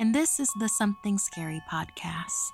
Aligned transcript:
and 0.00 0.14
this 0.14 0.38
is 0.38 0.48
the 0.60 0.68
Something 0.68 1.18
Scary 1.18 1.60
podcast. 1.70 2.52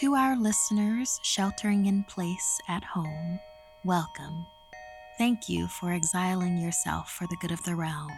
To 0.00 0.14
our 0.14 0.36
listeners 0.36 1.20
sheltering 1.22 1.86
in 1.86 2.02
place 2.04 2.60
at 2.68 2.82
home, 2.82 3.38
welcome. 3.84 4.44
Thank 5.16 5.48
you 5.48 5.68
for 5.68 5.92
exiling 5.92 6.58
yourself 6.58 7.12
for 7.12 7.26
the 7.28 7.36
good 7.40 7.52
of 7.52 7.62
the 7.62 7.76
realm. 7.76 8.10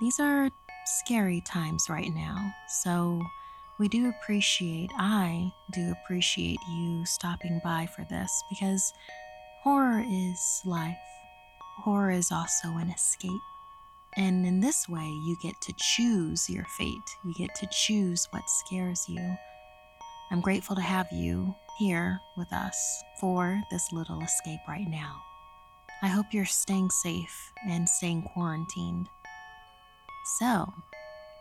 These 0.00 0.20
are 0.20 0.48
scary 0.86 1.40
times 1.40 1.86
right 1.90 2.14
now, 2.14 2.54
so 2.68 3.20
we 3.80 3.88
do 3.88 4.08
appreciate, 4.08 4.90
I 4.96 5.52
do 5.72 5.92
appreciate 6.04 6.60
you 6.70 7.04
stopping 7.06 7.60
by 7.64 7.86
for 7.86 8.06
this 8.08 8.44
because 8.48 8.92
horror 9.62 10.04
is 10.08 10.62
life. 10.64 10.96
Horror 11.78 12.12
is 12.12 12.30
also 12.30 12.68
an 12.76 12.90
escape. 12.90 13.32
And 14.18 14.44
in 14.44 14.58
this 14.58 14.88
way, 14.88 15.08
you 15.24 15.36
get 15.40 15.54
to 15.62 15.72
choose 15.78 16.50
your 16.50 16.64
fate. 16.76 17.16
You 17.24 17.32
get 17.34 17.54
to 17.54 17.68
choose 17.70 18.26
what 18.32 18.42
scares 18.50 19.08
you. 19.08 19.36
I'm 20.32 20.40
grateful 20.40 20.74
to 20.74 20.82
have 20.82 21.06
you 21.12 21.54
here 21.78 22.18
with 22.36 22.52
us 22.52 22.76
for 23.20 23.62
this 23.70 23.92
little 23.92 24.20
escape 24.20 24.58
right 24.66 24.88
now. 24.88 25.22
I 26.02 26.08
hope 26.08 26.26
you're 26.32 26.46
staying 26.46 26.90
safe 26.90 27.52
and 27.68 27.88
staying 27.88 28.22
quarantined. 28.22 29.08
So, 30.40 30.74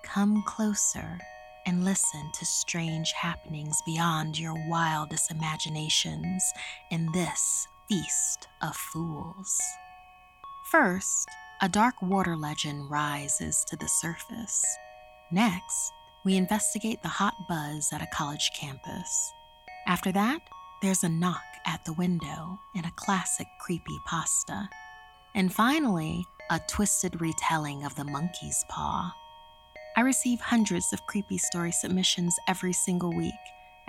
come 0.03 0.43
closer 0.45 1.17
and 1.65 1.83
listen 1.83 2.31
to 2.31 2.45
strange 2.45 3.11
happenings 3.11 3.81
beyond 3.87 4.37
your 4.37 4.53
wildest 4.69 5.31
imaginations 5.31 6.43
in 6.91 7.11
this 7.11 7.67
feast 7.89 8.47
of 8.61 8.75
fools. 8.75 9.59
First, 10.71 11.27
a 11.59 11.69
dark 11.69 11.95
water 12.01 12.35
legend 12.35 12.89
rises 12.89 13.65
to 13.67 13.75
the 13.75 13.87
surface. 13.87 14.63
Next, 15.31 15.91
we 16.23 16.37
investigate 16.37 17.01
the 17.01 17.09
hot 17.09 17.33
buzz 17.49 17.89
at 17.91 18.01
a 18.01 18.07
college 18.13 18.51
campus. 18.59 19.33
After 19.87 20.11
that, 20.11 20.41
there's 20.81 21.03
a 21.03 21.09
knock 21.09 21.41
at 21.65 21.83
the 21.85 21.93
window 21.93 22.59
in 22.75 22.85
a 22.85 22.91
classic 22.95 23.47
creepy 23.59 23.97
pasta. 24.05 24.69
And 25.33 25.51
finally, 25.51 26.23
a 26.51 26.59
twisted 26.67 27.19
retelling 27.19 27.83
of 27.83 27.95
the 27.95 28.05
monkey's 28.05 28.63
paw. 28.69 29.11
I 29.95 30.01
receive 30.01 30.39
hundreds 30.39 30.93
of 30.93 31.07
creepy 31.07 31.39
story 31.39 31.71
submissions 31.71 32.35
every 32.47 32.73
single 32.73 33.15
week. 33.15 33.33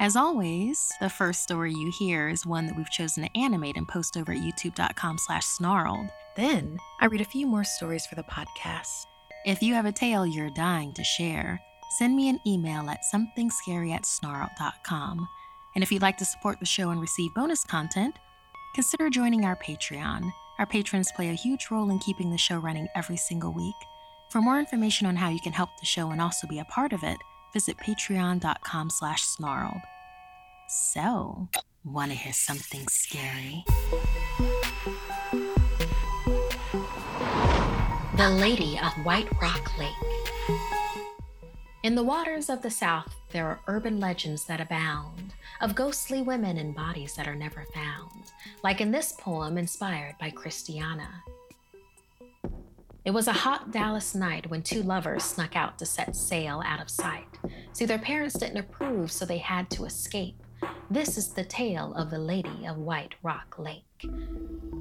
As 0.01 0.15
always, 0.15 0.93
the 1.01 1.11
first 1.11 1.43
story 1.43 1.73
you 1.75 1.91
hear 1.99 2.29
is 2.29 2.47
one 2.47 2.67
that 2.67 2.77
we've 2.77 2.89
chosen 2.89 3.25
to 3.25 3.37
animate 3.37 3.77
and 3.77 3.89
post 3.89 4.17
over 4.17 4.31
at 4.31 4.39
youtube.com 4.39 5.19
slash 5.19 5.45
snarled. 5.45 6.09
Then 6.37 6.79
I 7.01 7.07
read 7.07 7.21
a 7.21 7.25
few 7.25 7.49
more 7.49 7.65
stories 7.65 8.07
for 8.07 8.15
the 8.15 8.23
podcast. 8.23 9.07
If 9.45 9.61
you 9.61 9.75
have 9.75 9.87
a 9.87 9.93
tale 9.93 10.25
you're 10.25 10.51
dying 10.51 10.93
to 10.93 11.03
share, 11.03 11.61
send 11.99 12.15
me 12.15 12.29
an 12.29 12.39
email 12.47 12.89
at 12.89 13.01
somethingscary 13.13 13.93
at 13.93 14.07
snarl.com. 14.07 15.29
And 15.75 15.83
if 15.83 15.91
you'd 15.91 16.03
like 16.03 16.19
to 16.19 16.25
support 16.25 16.61
the 16.61 16.67
show 16.67 16.91
and 16.91 17.01
receive 17.01 17.35
bonus 17.35 17.65
content, 17.65 18.15
consider 18.77 19.11
joining 19.11 19.45
our 19.45 19.57
Patreon. 19.57 20.31
Our 20.61 20.67
patrons 20.67 21.11
play 21.17 21.31
a 21.31 21.35
huge 21.35 21.73
role 21.73 21.91
in 21.91 21.99
keeping 21.99 22.31
the 22.31 22.39
show 22.39 22.59
running 22.59 22.87
every 22.95 23.17
single 23.17 23.53
week. 23.53 23.75
For 24.31 24.41
more 24.41 24.61
information 24.61 25.09
on 25.09 25.17
how 25.17 25.29
you 25.29 25.41
can 25.41 25.53
help 25.53 25.71
the 25.81 25.87
show 25.87 26.11
and 26.11 26.21
also 26.21 26.47
be 26.47 26.61
a 26.61 26.65
part 26.67 26.93
of 26.93 27.03
it, 27.03 27.19
visit 27.53 27.77
patreon.com 27.79 28.91
slash 28.91 29.23
snarled. 29.23 29.83
So, 30.69 31.49
want 31.85 32.11
to 32.11 32.17
hear 32.17 32.33
something 32.33 32.87
scary? 32.89 33.65
The 38.17 38.31
Lady 38.31 38.79
of 38.79 38.93
White 39.05 39.29
Rock 39.41 39.79
Lake. 39.79 39.91
In 41.85 41.95
the 41.95 42.03
waters 42.03 42.51
of 42.51 42.63
the 42.63 42.71
South, 42.71 43.15
there 43.31 43.47
are 43.47 43.61
urban 43.69 44.01
legends 44.01 44.45
that 44.47 44.61
abound 44.61 45.33
of 45.61 45.75
ghostly 45.75 46.23
women 46.23 46.59
and 46.59 46.75
bodies 46.75 47.15
that 47.15 47.29
are 47.29 47.35
never 47.35 47.65
found, 47.73 48.33
like 48.63 48.81
in 48.81 48.91
this 48.91 49.13
poem 49.13 49.57
inspired 49.57 50.17
by 50.19 50.31
Christiana. 50.31 51.09
It 53.05 53.13
was 53.13 53.29
a 53.29 53.33
hot 53.33 53.71
Dallas 53.71 54.15
night 54.15 54.51
when 54.51 54.63
two 54.63 54.83
lovers 54.83 55.25
snuck 55.25 55.57
out 55.57 55.79
to 55.79 55.87
set 55.87 56.15
sail 56.15 56.63
out 56.67 56.81
of 56.81 56.91
sight. 56.91 57.27
See, 57.73 57.85
their 57.85 57.99
parents 57.99 58.39
didn't 58.39 58.59
approve, 58.59 59.11
so 59.11 59.25
they 59.25 59.39
had 59.39 59.71
to 59.71 59.85
escape. 59.85 60.43
This 60.91 61.17
is 61.17 61.29
the 61.29 61.45
tale 61.45 61.95
of 61.95 62.11
the 62.11 62.19
Lady 62.19 62.67
of 62.67 62.77
White 62.77 63.15
Rock 63.23 63.57
Lake. 63.59 63.85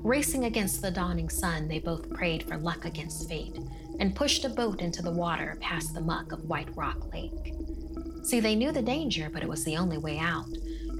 Racing 0.03 0.45
against 0.45 0.81
the 0.81 0.91
dawning 0.91 1.29
sun, 1.29 1.67
they 1.67 1.79
both 1.79 2.09
prayed 2.09 2.43
for 2.43 2.57
luck 2.57 2.85
against 2.85 3.29
fate 3.29 3.59
and 3.99 4.15
pushed 4.15 4.45
a 4.45 4.49
boat 4.49 4.81
into 4.81 5.01
the 5.01 5.11
water 5.11 5.57
past 5.61 5.93
the 5.93 6.01
muck 6.01 6.31
of 6.31 6.45
White 6.45 6.75
Rock 6.75 7.13
Lake. 7.13 7.53
See, 8.23 8.39
they 8.39 8.55
knew 8.55 8.71
the 8.71 8.81
danger, 8.81 9.29
but 9.31 9.43
it 9.43 9.49
was 9.49 9.63
the 9.63 9.77
only 9.77 9.97
way 9.97 10.17
out. 10.17 10.47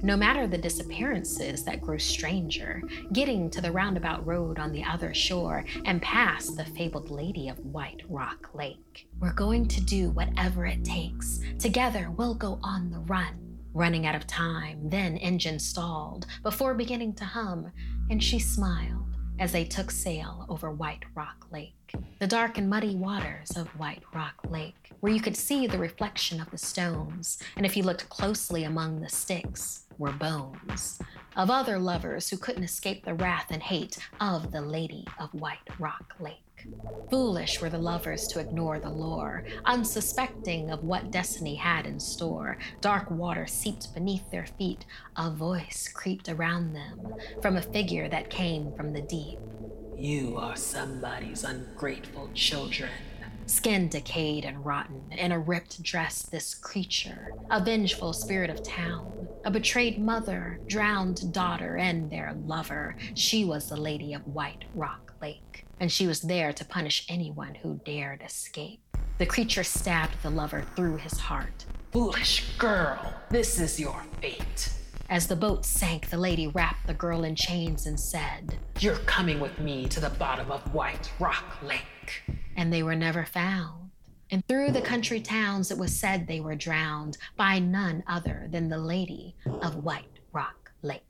No 0.00 0.16
matter 0.16 0.46
the 0.46 0.56
disappearances 0.56 1.64
that 1.64 1.80
grew 1.80 1.98
stranger, 1.98 2.80
getting 3.12 3.50
to 3.50 3.60
the 3.60 3.72
roundabout 3.72 4.24
road 4.24 4.60
on 4.60 4.70
the 4.70 4.84
other 4.84 5.12
shore 5.12 5.64
and 5.84 6.00
past 6.00 6.56
the 6.56 6.64
fabled 6.64 7.10
Lady 7.10 7.48
of 7.48 7.58
White 7.58 8.02
Rock 8.08 8.50
Lake. 8.54 9.08
We're 9.18 9.32
going 9.32 9.66
to 9.66 9.80
do 9.80 10.10
whatever 10.10 10.66
it 10.66 10.84
takes. 10.84 11.40
Together, 11.58 12.12
we'll 12.16 12.36
go 12.36 12.60
on 12.62 12.90
the 12.90 13.00
run. 13.00 13.58
Running 13.74 14.06
out 14.06 14.14
of 14.14 14.26
time, 14.26 14.88
then 14.88 15.16
engine 15.16 15.58
stalled 15.58 16.26
before 16.44 16.74
beginning 16.74 17.14
to 17.14 17.24
hum, 17.24 17.72
and 18.08 18.22
she 18.22 18.38
smiled 18.38 19.16
as 19.40 19.52
they 19.52 19.64
took 19.64 19.90
sail 19.90 20.46
over 20.48 20.70
White 20.70 21.04
Rock 21.14 21.46
Lake. 21.50 21.74
The 22.18 22.26
dark 22.26 22.58
and 22.58 22.70
muddy 22.70 22.94
waters 22.94 23.56
of 23.56 23.68
White 23.78 24.02
Rock 24.14 24.34
Lake, 24.48 24.92
where 25.00 25.12
you 25.12 25.20
could 25.20 25.36
see 25.36 25.66
the 25.66 25.78
reflection 25.78 26.40
of 26.40 26.50
the 26.50 26.58
stones, 26.58 27.38
and 27.56 27.64
if 27.64 27.76
you 27.76 27.82
looked 27.82 28.08
closely 28.08 28.64
among 28.64 29.00
the 29.00 29.08
sticks, 29.08 29.86
were 29.98 30.12
bones 30.12 30.98
of 31.36 31.50
other 31.50 31.78
lovers 31.78 32.28
who 32.28 32.36
couldn't 32.36 32.64
escape 32.64 33.04
the 33.04 33.14
wrath 33.14 33.46
and 33.50 33.62
hate 33.62 33.98
of 34.20 34.52
the 34.52 34.60
Lady 34.60 35.06
of 35.18 35.34
White 35.34 35.58
Rock 35.78 36.14
Lake. 36.18 36.66
Foolish 37.10 37.60
were 37.60 37.70
the 37.70 37.78
lovers 37.78 38.26
to 38.28 38.40
ignore 38.40 38.80
the 38.80 38.90
lore, 38.90 39.44
unsuspecting 39.64 40.70
of 40.70 40.82
what 40.82 41.10
destiny 41.10 41.54
had 41.54 41.86
in 41.86 42.00
store. 42.00 42.58
Dark 42.80 43.10
water 43.10 43.46
seeped 43.46 43.94
beneath 43.94 44.28
their 44.30 44.46
feet. 44.46 44.84
A 45.16 45.30
voice 45.30 45.88
creeped 45.92 46.28
around 46.28 46.72
them 46.72 47.14
from 47.40 47.56
a 47.56 47.62
figure 47.62 48.08
that 48.08 48.30
came 48.30 48.72
from 48.72 48.92
the 48.92 49.02
deep. 49.02 49.38
You 49.96 50.36
are 50.36 50.56
somebody's 50.56 51.44
ungrateful 51.44 52.30
children. 52.34 52.90
Skin 53.48 53.88
decayed 53.88 54.44
and 54.44 54.64
rotten, 54.64 55.10
in 55.10 55.32
a 55.32 55.38
ripped 55.38 55.82
dress, 55.82 56.20
this 56.20 56.54
creature, 56.54 57.32
a 57.50 57.64
vengeful 57.64 58.12
spirit 58.12 58.50
of 58.50 58.62
town, 58.62 59.26
a 59.42 59.50
betrayed 59.50 59.98
mother, 59.98 60.60
drowned 60.66 61.32
daughter, 61.32 61.78
and 61.78 62.10
their 62.10 62.34
lover. 62.44 62.94
She 63.14 63.46
was 63.46 63.70
the 63.70 63.76
Lady 63.76 64.12
of 64.12 64.26
White 64.26 64.66
Rock 64.74 65.14
Lake, 65.22 65.64
and 65.80 65.90
she 65.90 66.06
was 66.06 66.20
there 66.20 66.52
to 66.52 66.64
punish 66.64 67.06
anyone 67.08 67.54
who 67.54 67.80
dared 67.86 68.22
escape. 68.22 68.80
The 69.16 69.24
creature 69.24 69.64
stabbed 69.64 70.22
the 70.22 70.30
lover 70.30 70.66
through 70.76 70.98
his 70.98 71.18
heart. 71.18 71.64
Foolish 71.90 72.44
girl, 72.58 73.14
this 73.30 73.58
is 73.58 73.80
your 73.80 74.02
fate. 74.20 74.74
As 75.08 75.26
the 75.26 75.36
boat 75.36 75.64
sank, 75.64 76.10
the 76.10 76.18
lady 76.18 76.48
wrapped 76.48 76.86
the 76.86 76.92
girl 76.92 77.24
in 77.24 77.34
chains 77.34 77.86
and 77.86 77.98
said, 77.98 78.58
You're 78.78 78.96
coming 78.96 79.40
with 79.40 79.58
me 79.58 79.88
to 79.88 80.00
the 80.00 80.10
bottom 80.10 80.50
of 80.50 80.74
White 80.74 81.10
Rock 81.18 81.62
Lake. 81.62 82.27
And 82.58 82.72
they 82.72 82.82
were 82.82 82.96
never 82.96 83.24
found. 83.24 83.90
And 84.32 84.46
through 84.48 84.72
the 84.72 84.80
country 84.82 85.20
towns, 85.20 85.70
it 85.70 85.78
was 85.78 85.94
said 85.94 86.26
they 86.26 86.40
were 86.40 86.56
drowned 86.56 87.16
by 87.36 87.60
none 87.60 88.02
other 88.06 88.48
than 88.50 88.68
the 88.68 88.78
Lady 88.78 89.36
of 89.62 89.84
White 89.84 90.18
Rock 90.32 90.72
Lake. 90.82 91.02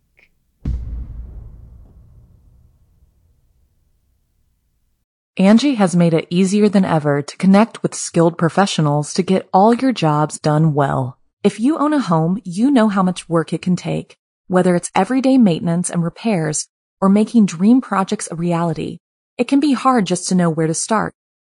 Angie 5.38 5.76
has 5.76 5.96
made 5.96 6.12
it 6.12 6.26
easier 6.28 6.68
than 6.68 6.84
ever 6.84 7.22
to 7.22 7.36
connect 7.38 7.82
with 7.82 7.94
skilled 7.94 8.36
professionals 8.36 9.14
to 9.14 9.22
get 9.22 9.48
all 9.50 9.72
your 9.72 9.92
jobs 9.92 10.38
done 10.38 10.74
well. 10.74 11.18
If 11.42 11.58
you 11.58 11.78
own 11.78 11.94
a 11.94 12.00
home, 12.00 12.42
you 12.44 12.70
know 12.70 12.88
how 12.88 13.02
much 13.02 13.26
work 13.26 13.54
it 13.54 13.62
can 13.62 13.74
take, 13.74 14.18
whether 14.48 14.76
it's 14.76 14.90
everyday 14.94 15.38
maintenance 15.38 15.88
and 15.88 16.04
repairs 16.04 16.68
or 17.00 17.08
making 17.08 17.46
dream 17.46 17.80
projects 17.80 18.28
a 18.30 18.36
reality. 18.36 18.98
It 19.38 19.48
can 19.48 19.60
be 19.60 19.72
hard 19.72 20.04
just 20.04 20.28
to 20.28 20.34
know 20.34 20.50
where 20.50 20.66
to 20.66 20.74
start, 20.74 21.14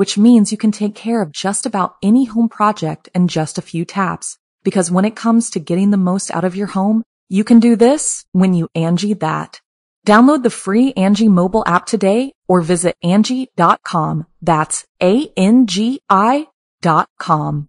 which 0.00 0.16
means 0.16 0.50
you 0.50 0.56
can 0.56 0.72
take 0.72 0.94
care 0.94 1.20
of 1.20 1.30
just 1.30 1.66
about 1.66 1.96
any 2.02 2.24
home 2.24 2.48
project 2.48 3.10
in 3.14 3.28
just 3.28 3.58
a 3.58 3.66
few 3.70 3.84
taps. 3.84 4.38
Because 4.64 4.90
when 4.90 5.04
it 5.04 5.14
comes 5.14 5.50
to 5.50 5.60
getting 5.60 5.90
the 5.90 5.98
most 5.98 6.30
out 6.30 6.42
of 6.42 6.56
your 6.56 6.68
home, 6.68 7.02
you 7.28 7.44
can 7.44 7.60
do 7.60 7.76
this 7.76 8.24
when 8.32 8.54
you 8.54 8.66
Angie 8.74 9.12
that. 9.12 9.60
Download 10.06 10.42
the 10.42 10.48
free 10.48 10.94
Angie 10.94 11.28
mobile 11.28 11.62
app 11.66 11.84
today 11.84 12.32
or 12.48 12.62
visit 12.62 12.96
Angie.com. 13.02 14.26
That's 14.40 14.86
A-N-G-I 15.02 16.46
dot 16.80 17.10
com. 17.18 17.68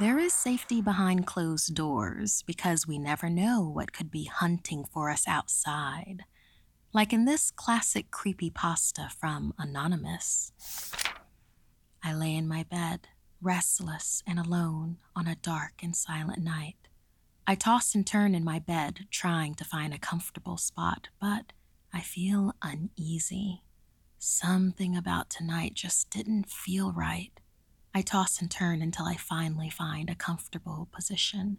There 0.00 0.18
is 0.18 0.34
safety 0.34 0.82
behind 0.82 1.26
closed 1.26 1.74
doors 1.74 2.44
because 2.46 2.86
we 2.86 2.98
never 2.98 3.30
know 3.30 3.66
what 3.66 3.94
could 3.94 4.10
be 4.10 4.24
hunting 4.26 4.84
for 4.84 5.08
us 5.08 5.24
outside. 5.26 6.24
Like 6.98 7.12
in 7.12 7.26
this 7.26 7.52
classic 7.52 8.10
creepy 8.10 8.50
pasta 8.50 9.08
from 9.20 9.54
Anonymous. 9.56 10.50
I 12.02 12.12
lay 12.12 12.34
in 12.34 12.48
my 12.48 12.64
bed, 12.64 13.06
restless 13.40 14.24
and 14.26 14.36
alone 14.36 14.96
on 15.14 15.28
a 15.28 15.36
dark 15.36 15.74
and 15.80 15.94
silent 15.94 16.42
night. 16.42 16.88
I 17.46 17.54
toss 17.54 17.94
and 17.94 18.04
turn 18.04 18.34
in 18.34 18.42
my 18.42 18.58
bed, 18.58 19.06
trying 19.12 19.54
to 19.54 19.64
find 19.64 19.94
a 19.94 19.98
comfortable 19.98 20.56
spot, 20.56 21.06
but 21.20 21.52
I 21.94 22.00
feel 22.00 22.56
uneasy. 22.62 23.62
Something 24.18 24.96
about 24.96 25.30
tonight 25.30 25.74
just 25.74 26.10
didn't 26.10 26.50
feel 26.50 26.90
right. 26.90 27.38
I 27.94 28.02
toss 28.02 28.40
and 28.40 28.50
turn 28.50 28.82
until 28.82 29.06
I 29.06 29.14
finally 29.14 29.70
find 29.70 30.10
a 30.10 30.16
comfortable 30.16 30.88
position. 30.90 31.58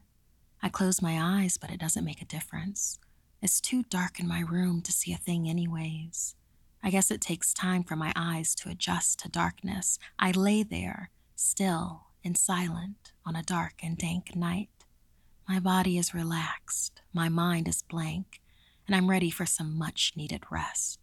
I 0.61 0.67
close 0.67 1.01
my 1.01 1.17
eyes, 1.17 1.55
but 1.57 1.71
it 1.71 1.79
doesn't 1.79 2.03
make 2.03 2.21
a 2.21 2.25
difference. 2.25 2.99
It's 3.41 3.61
too 3.61 3.83
dark 3.83 4.19
in 4.19 4.27
my 4.27 4.41
room 4.41 4.81
to 4.81 4.91
see 4.91 5.13
a 5.13 5.17
thing, 5.17 5.49
anyways. 5.49 6.35
I 6.83 6.89
guess 6.89 7.11
it 7.11 7.21
takes 7.21 7.53
time 7.53 7.83
for 7.83 7.95
my 7.95 8.11
eyes 8.15 8.53
to 8.55 8.69
adjust 8.69 9.19
to 9.19 9.29
darkness. 9.29 9.99
I 10.17 10.31
lay 10.31 10.63
there, 10.63 11.09
still 11.35 12.07
and 12.23 12.37
silent, 12.37 13.13
on 13.25 13.35
a 13.35 13.43
dark 13.43 13.75
and 13.81 13.97
dank 13.97 14.35
night. 14.35 14.69
My 15.47 15.59
body 15.59 15.97
is 15.97 16.13
relaxed, 16.13 17.01
my 17.13 17.29
mind 17.29 17.67
is 17.67 17.81
blank, 17.81 18.41
and 18.85 18.95
I'm 18.95 19.09
ready 19.09 19.29
for 19.29 19.45
some 19.45 19.77
much 19.77 20.13
needed 20.15 20.43
rest. 20.51 20.99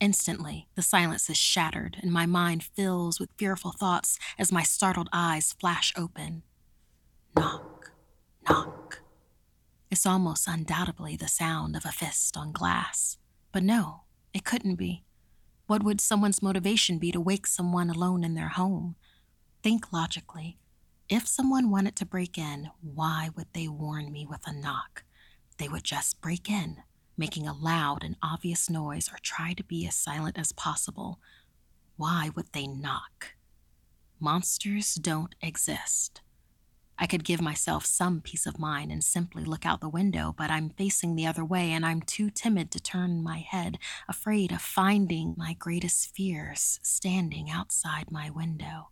Instantly, 0.00 0.66
the 0.74 0.82
silence 0.82 1.30
is 1.30 1.36
shattered, 1.36 1.98
and 2.02 2.10
my 2.12 2.26
mind 2.26 2.64
fills 2.64 3.20
with 3.20 3.30
fearful 3.36 3.72
thoughts 3.72 4.18
as 4.38 4.50
my 4.50 4.62
startled 4.62 5.08
eyes 5.12 5.54
flash 5.60 5.92
open. 5.96 6.42
Knock, 7.36 7.92
knock. 8.48 8.99
It's 9.90 10.06
almost 10.06 10.46
undoubtedly 10.46 11.16
the 11.16 11.26
sound 11.26 11.74
of 11.74 11.84
a 11.84 11.90
fist 11.90 12.36
on 12.36 12.52
glass. 12.52 13.18
But 13.50 13.64
no, 13.64 14.02
it 14.32 14.44
couldn't 14.44 14.76
be. 14.76 15.02
What 15.66 15.82
would 15.82 16.00
someone's 16.00 16.42
motivation 16.42 16.98
be 16.98 17.10
to 17.10 17.20
wake 17.20 17.46
someone 17.46 17.90
alone 17.90 18.22
in 18.22 18.34
their 18.34 18.50
home? 18.50 18.94
Think 19.64 19.92
logically. 19.92 20.58
If 21.08 21.26
someone 21.26 21.70
wanted 21.70 21.96
to 21.96 22.06
break 22.06 22.38
in, 22.38 22.70
why 22.80 23.30
would 23.36 23.48
they 23.52 23.66
warn 23.66 24.12
me 24.12 24.24
with 24.24 24.46
a 24.46 24.52
knock? 24.52 25.02
They 25.58 25.68
would 25.68 25.82
just 25.82 26.20
break 26.20 26.48
in, 26.48 26.78
making 27.16 27.48
a 27.48 27.52
loud 27.52 28.04
and 28.04 28.14
obvious 28.22 28.70
noise 28.70 29.08
or 29.12 29.18
try 29.20 29.54
to 29.54 29.64
be 29.64 29.88
as 29.88 29.96
silent 29.96 30.38
as 30.38 30.52
possible. 30.52 31.18
Why 31.96 32.30
would 32.36 32.52
they 32.52 32.68
knock? 32.68 33.34
Monsters 34.20 34.94
don't 34.94 35.34
exist. 35.42 36.20
I 37.02 37.06
could 37.06 37.24
give 37.24 37.40
myself 37.40 37.86
some 37.86 38.20
peace 38.20 38.44
of 38.44 38.58
mind 38.58 38.92
and 38.92 39.02
simply 39.02 39.42
look 39.42 39.64
out 39.64 39.80
the 39.80 39.88
window, 39.88 40.34
but 40.36 40.50
I'm 40.50 40.68
facing 40.68 41.16
the 41.16 41.26
other 41.26 41.42
way 41.42 41.72
and 41.72 41.84
I'm 41.84 42.02
too 42.02 42.28
timid 42.28 42.70
to 42.72 42.80
turn 42.80 43.22
my 43.22 43.38
head, 43.38 43.78
afraid 44.06 44.52
of 44.52 44.60
finding 44.60 45.34
my 45.38 45.54
greatest 45.54 46.14
fears 46.14 46.78
standing 46.82 47.48
outside 47.48 48.10
my 48.10 48.28
window. 48.28 48.90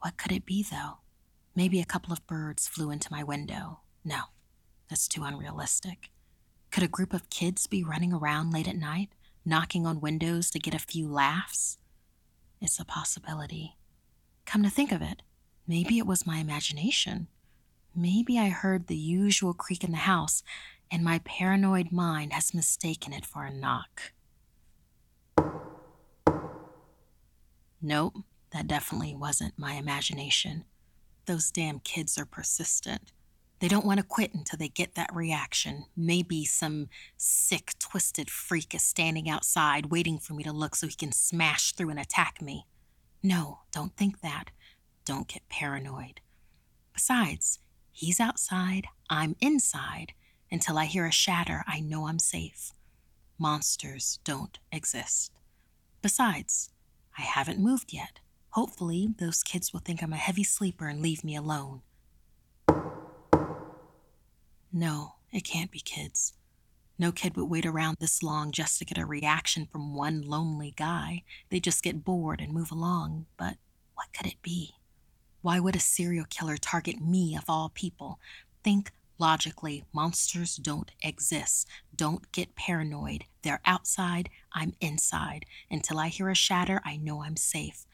What 0.00 0.16
could 0.16 0.32
it 0.32 0.44
be, 0.44 0.66
though? 0.68 0.98
Maybe 1.54 1.80
a 1.80 1.86
couple 1.86 2.12
of 2.12 2.26
birds 2.26 2.66
flew 2.66 2.90
into 2.90 3.12
my 3.12 3.22
window. 3.22 3.82
No, 4.04 4.22
that's 4.90 5.06
too 5.06 5.22
unrealistic. 5.22 6.10
Could 6.72 6.82
a 6.82 6.88
group 6.88 7.14
of 7.14 7.30
kids 7.30 7.68
be 7.68 7.84
running 7.84 8.12
around 8.12 8.52
late 8.52 8.66
at 8.66 8.76
night, 8.76 9.10
knocking 9.44 9.86
on 9.86 10.00
windows 10.00 10.50
to 10.50 10.58
get 10.58 10.74
a 10.74 10.80
few 10.80 11.08
laughs? 11.08 11.78
It's 12.60 12.80
a 12.80 12.84
possibility. 12.84 13.76
Come 14.44 14.64
to 14.64 14.70
think 14.70 14.90
of 14.90 15.02
it, 15.02 15.22
maybe 15.68 15.98
it 15.98 16.06
was 16.06 16.26
my 16.26 16.38
imagination. 16.38 17.28
Maybe 17.94 18.38
I 18.38 18.48
heard 18.48 18.86
the 18.86 18.96
usual 18.96 19.54
creak 19.54 19.84
in 19.84 19.92
the 19.92 19.98
house, 19.98 20.42
and 20.90 21.04
my 21.04 21.20
paranoid 21.24 21.92
mind 21.92 22.32
has 22.32 22.54
mistaken 22.54 23.12
it 23.12 23.26
for 23.26 23.44
a 23.44 23.52
knock. 23.52 24.12
Nope, 27.80 28.16
that 28.50 28.66
definitely 28.66 29.14
wasn't 29.14 29.58
my 29.58 29.74
imagination. 29.74 30.64
Those 31.26 31.50
damn 31.50 31.78
kids 31.80 32.18
are 32.18 32.24
persistent. 32.24 33.12
They 33.60 33.68
don't 33.68 33.84
want 33.84 33.98
to 33.98 34.06
quit 34.06 34.34
until 34.34 34.56
they 34.56 34.68
get 34.68 34.94
that 34.94 35.14
reaction. 35.14 35.84
Maybe 35.96 36.44
some 36.44 36.88
sick, 37.16 37.72
twisted 37.78 38.30
freak 38.30 38.74
is 38.74 38.82
standing 38.82 39.28
outside 39.28 39.86
waiting 39.86 40.18
for 40.18 40.34
me 40.34 40.44
to 40.44 40.52
look 40.52 40.76
so 40.76 40.86
he 40.86 40.94
can 40.94 41.12
smash 41.12 41.72
through 41.72 41.90
and 41.90 41.98
attack 41.98 42.40
me. 42.40 42.66
No, 43.22 43.60
don't 43.72 43.96
think 43.96 44.20
that. 44.20 44.50
Don't 45.08 45.26
get 45.26 45.48
paranoid. 45.48 46.20
Besides, 46.92 47.60
he's 47.90 48.20
outside, 48.20 48.88
I'm 49.08 49.36
inside. 49.40 50.12
Until 50.50 50.76
I 50.76 50.84
hear 50.84 51.06
a 51.06 51.10
shatter, 51.10 51.64
I 51.66 51.80
know 51.80 52.06
I'm 52.06 52.18
safe. 52.18 52.72
Monsters 53.38 54.18
don't 54.22 54.58
exist. 54.70 55.32
Besides, 56.02 56.68
I 57.16 57.22
haven't 57.22 57.58
moved 57.58 57.94
yet. 57.94 58.20
Hopefully, 58.50 59.08
those 59.18 59.42
kids 59.42 59.72
will 59.72 59.80
think 59.80 60.02
I'm 60.02 60.12
a 60.12 60.18
heavy 60.18 60.44
sleeper 60.44 60.88
and 60.88 61.00
leave 61.00 61.24
me 61.24 61.34
alone. 61.34 61.80
No, 64.70 65.14
it 65.32 65.40
can't 65.42 65.70
be 65.70 65.80
kids. 65.80 66.34
No 66.98 67.12
kid 67.12 67.34
would 67.34 67.48
wait 67.48 67.64
around 67.64 67.96
this 67.98 68.22
long 68.22 68.52
just 68.52 68.78
to 68.78 68.84
get 68.84 68.98
a 68.98 69.06
reaction 69.06 69.64
from 69.72 69.94
one 69.94 70.20
lonely 70.20 70.74
guy. 70.76 71.22
They 71.48 71.60
just 71.60 71.82
get 71.82 72.04
bored 72.04 72.42
and 72.42 72.52
move 72.52 72.70
along. 72.70 73.24
But 73.38 73.56
what 73.94 74.08
could 74.12 74.26
it 74.26 74.42
be? 74.42 74.74
Why 75.40 75.60
would 75.60 75.76
a 75.76 75.80
serial 75.80 76.26
killer 76.28 76.56
target 76.56 77.00
me 77.00 77.36
of 77.36 77.44
all 77.48 77.70
people? 77.70 78.18
Think 78.64 78.92
logically. 79.18 79.84
Monsters 79.92 80.56
don't 80.56 80.90
exist. 81.02 81.68
Don't 81.94 82.30
get 82.32 82.56
paranoid. 82.56 83.24
They're 83.42 83.60
outside, 83.64 84.30
I'm 84.52 84.74
inside. 84.80 85.44
Until 85.70 85.98
I 85.98 86.08
hear 86.08 86.28
a 86.28 86.34
shatter, 86.34 86.80
I 86.84 86.96
know 86.96 87.22
I'm 87.22 87.36
safe. 87.36 87.86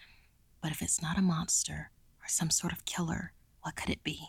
But 0.62 0.70
if 0.72 0.82
it's 0.82 1.02
not 1.02 1.18
a 1.18 1.22
monster 1.22 1.90
or 2.20 2.28
some 2.28 2.50
sort 2.50 2.72
of 2.72 2.84
killer, 2.84 3.32
what 3.62 3.76
could 3.76 3.90
it 3.90 4.02
be? 4.02 4.28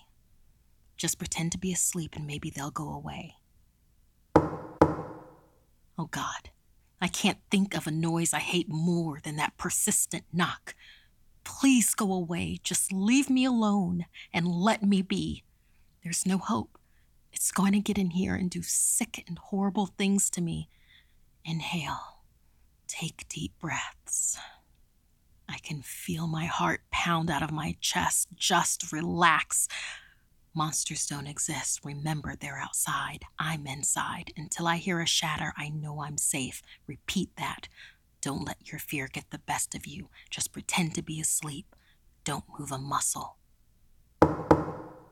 Just 0.98 1.18
pretend 1.18 1.52
to 1.52 1.58
be 1.58 1.74
asleep 1.74 2.16
and 2.16 2.26
maybe 2.26 2.50
they'll 2.50 2.72
go 2.72 2.90
away. 2.90 3.36
Oh 5.98 6.08
God, 6.12 6.50
I 7.02 7.08
can't 7.08 7.38
think 7.50 7.76
of 7.76 7.88
a 7.88 7.92
noise 7.92 8.34
I 8.34 8.40
hate 8.40 8.68
more 8.68 9.20
than 9.24 9.38
that 9.38 9.58
persistent 9.58 10.26
knock. 10.34 10.76
Please 11.46 11.96
go 11.96 12.12
away. 12.12 12.60
Just 12.62 12.92
leave 12.92 13.30
me 13.30 13.46
alone 13.46 14.06
and 14.34 14.46
let 14.46 14.84
me 14.84 15.02
be. 15.02 15.44
There's 16.04 16.26
no 16.26 16.38
hope. 16.38 16.78
It's 17.32 17.52
going 17.52 17.72
to 17.74 17.80
get 17.80 17.98
in 17.98 18.10
here 18.12 18.36
and 18.36 18.50
do 18.50 18.62
sick 18.62 19.24
and 19.28 19.38
horrible 19.38 19.86
things 19.86 20.30
to 20.32 20.42
me. 20.42 20.70
Inhale. 21.46 22.20
Take 22.88 23.28
deep 23.30 23.54
breaths. 23.60 24.38
I 25.48 25.60
can 25.60 25.82
feel 25.82 26.28
my 26.28 26.46
heart 26.46 26.82
pound 26.92 27.30
out 27.30 27.44
of 27.44 27.52
my 27.52 27.76
chest. 27.80 28.30
Just 28.36 28.92
relax. 28.92 29.68
Monsters 30.54 31.06
don't 31.06 31.28
exist. 31.28 31.82
Remember, 31.84 32.36
they're 32.36 32.58
outside. 32.58 33.24
I'm 33.38 33.68
inside. 33.68 34.32
Until 34.38 34.68
I 34.68 34.78
hear 34.78 35.02
a 35.02 35.06
shatter, 35.06 35.54
I 35.58 35.70
know 35.70 36.02
I'm 36.02 36.18
safe. 36.18 36.62
Repeat 36.88 37.32
that. 37.38 37.68
Don't 38.26 38.44
let 38.44 38.72
your 38.72 38.80
fear 38.80 39.08
get 39.08 39.30
the 39.30 39.38
best 39.38 39.76
of 39.76 39.86
you. 39.86 40.10
Just 40.32 40.52
pretend 40.52 40.96
to 40.96 41.04
be 41.04 41.22
asleep. 41.22 41.76
Don't 42.24 42.44
move 42.58 42.72
a 42.72 42.80
muscle. 42.80 43.38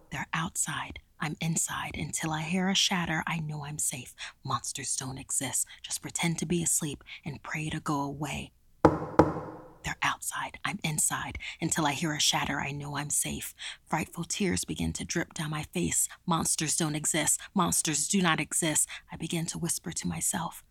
They're 0.09 0.25
outside. 0.33 0.97
I'm 1.19 1.35
inside. 1.39 1.91
Until 1.93 2.31
I 2.31 2.41
hear 2.41 2.69
a 2.69 2.73
shatter, 2.73 3.23
I 3.27 3.37
know 3.37 3.65
I'm 3.65 3.77
safe. 3.77 4.15
Monsters 4.43 4.95
don't 4.95 5.19
exist. 5.19 5.67
Just 5.83 6.01
pretend 6.01 6.39
to 6.39 6.47
be 6.47 6.63
asleep 6.63 7.03
and 7.23 7.43
pray 7.43 7.69
to 7.69 7.79
go 7.79 8.01
away. 8.01 8.51
They're 8.83 9.99
outside 10.01 10.57
I'm 10.65 10.79
inside. 10.83 11.37
Until 11.61 11.85
I 11.85 11.91
hear 11.91 12.15
a 12.15 12.19
shatter, 12.19 12.59
I 12.59 12.71
know 12.71 12.97
I'm 12.97 13.11
safe. 13.11 13.53
Frightful 13.85 14.23
tears 14.23 14.65
begin 14.65 14.91
to 14.93 15.05
drip 15.05 15.35
down 15.35 15.51
my 15.51 15.67
face. 15.71 16.09
Monsters 16.25 16.75
don't 16.75 16.95
exist. 16.95 17.39
Monsters 17.53 18.07
do 18.07 18.23
not 18.23 18.39
exist. 18.39 18.89
I 19.11 19.17
begin 19.17 19.45
to 19.47 19.59
whisper 19.59 19.91
to 19.91 20.07
myself. 20.07 20.63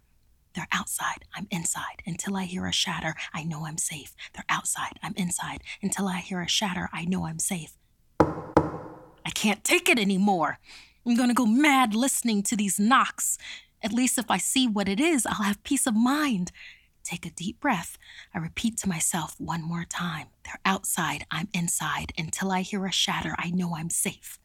They're 0.55 0.69
outside, 0.73 1.25
I'm 1.35 1.47
inside. 1.51 2.03
Until 2.07 2.37
I 2.37 2.45
hear 2.45 2.67
a 2.67 2.73
shatter, 2.73 3.15
I 3.33 3.45
know 3.45 3.67
I'm 3.67 3.79
safe. 3.79 4.15
They're 4.35 4.45
outside, 4.49 4.99
I'm 5.03 5.15
inside. 5.17 5.63
Until 5.83 6.09
I 6.09 6.19
hear 6.19 6.41
a 6.41 6.49
shatter, 6.49 6.89
I 6.93 7.05
know 7.05 7.27
I'm 7.27 7.39
safe. 7.39 7.73
I 8.21 9.31
can't 9.35 9.65
take 9.65 9.89
it 9.89 9.99
anymore. 9.99 10.59
I'm 11.07 11.17
gonna 11.17 11.35
go 11.35 11.47
mad 11.47 11.95
listening 11.95 12.43
to 12.45 12.57
these 12.57 12.79
knocks. 12.79 13.39
At 13.83 13.93
least 13.93 14.19
if 14.19 14.31
I 14.31 14.39
see 14.39 14.69
what 14.69 14.89
it 14.89 15.01
is, 15.01 15.27
I'll 15.27 15.45
have 15.45 15.63
peace 15.65 15.87
of 15.87 15.97
mind. 15.97 16.53
Take 17.03 17.27
a 17.27 17.31
deep 17.31 17.59
breath. 17.61 17.99
I 18.33 18.39
repeat 18.39 18.77
to 18.79 18.89
myself 18.89 19.35
one 19.39 19.63
more 19.63 19.85
time. 19.85 20.29
They're 20.45 20.61
outside, 20.65 21.27
I'm 21.31 21.49
inside. 21.53 22.13
Until 22.17 22.53
I 22.53 22.61
hear 22.61 22.87
a 22.87 22.93
shatter, 22.93 23.35
I 23.39 23.51
know 23.51 23.75
I'm 23.77 23.91
safe. 23.91 24.39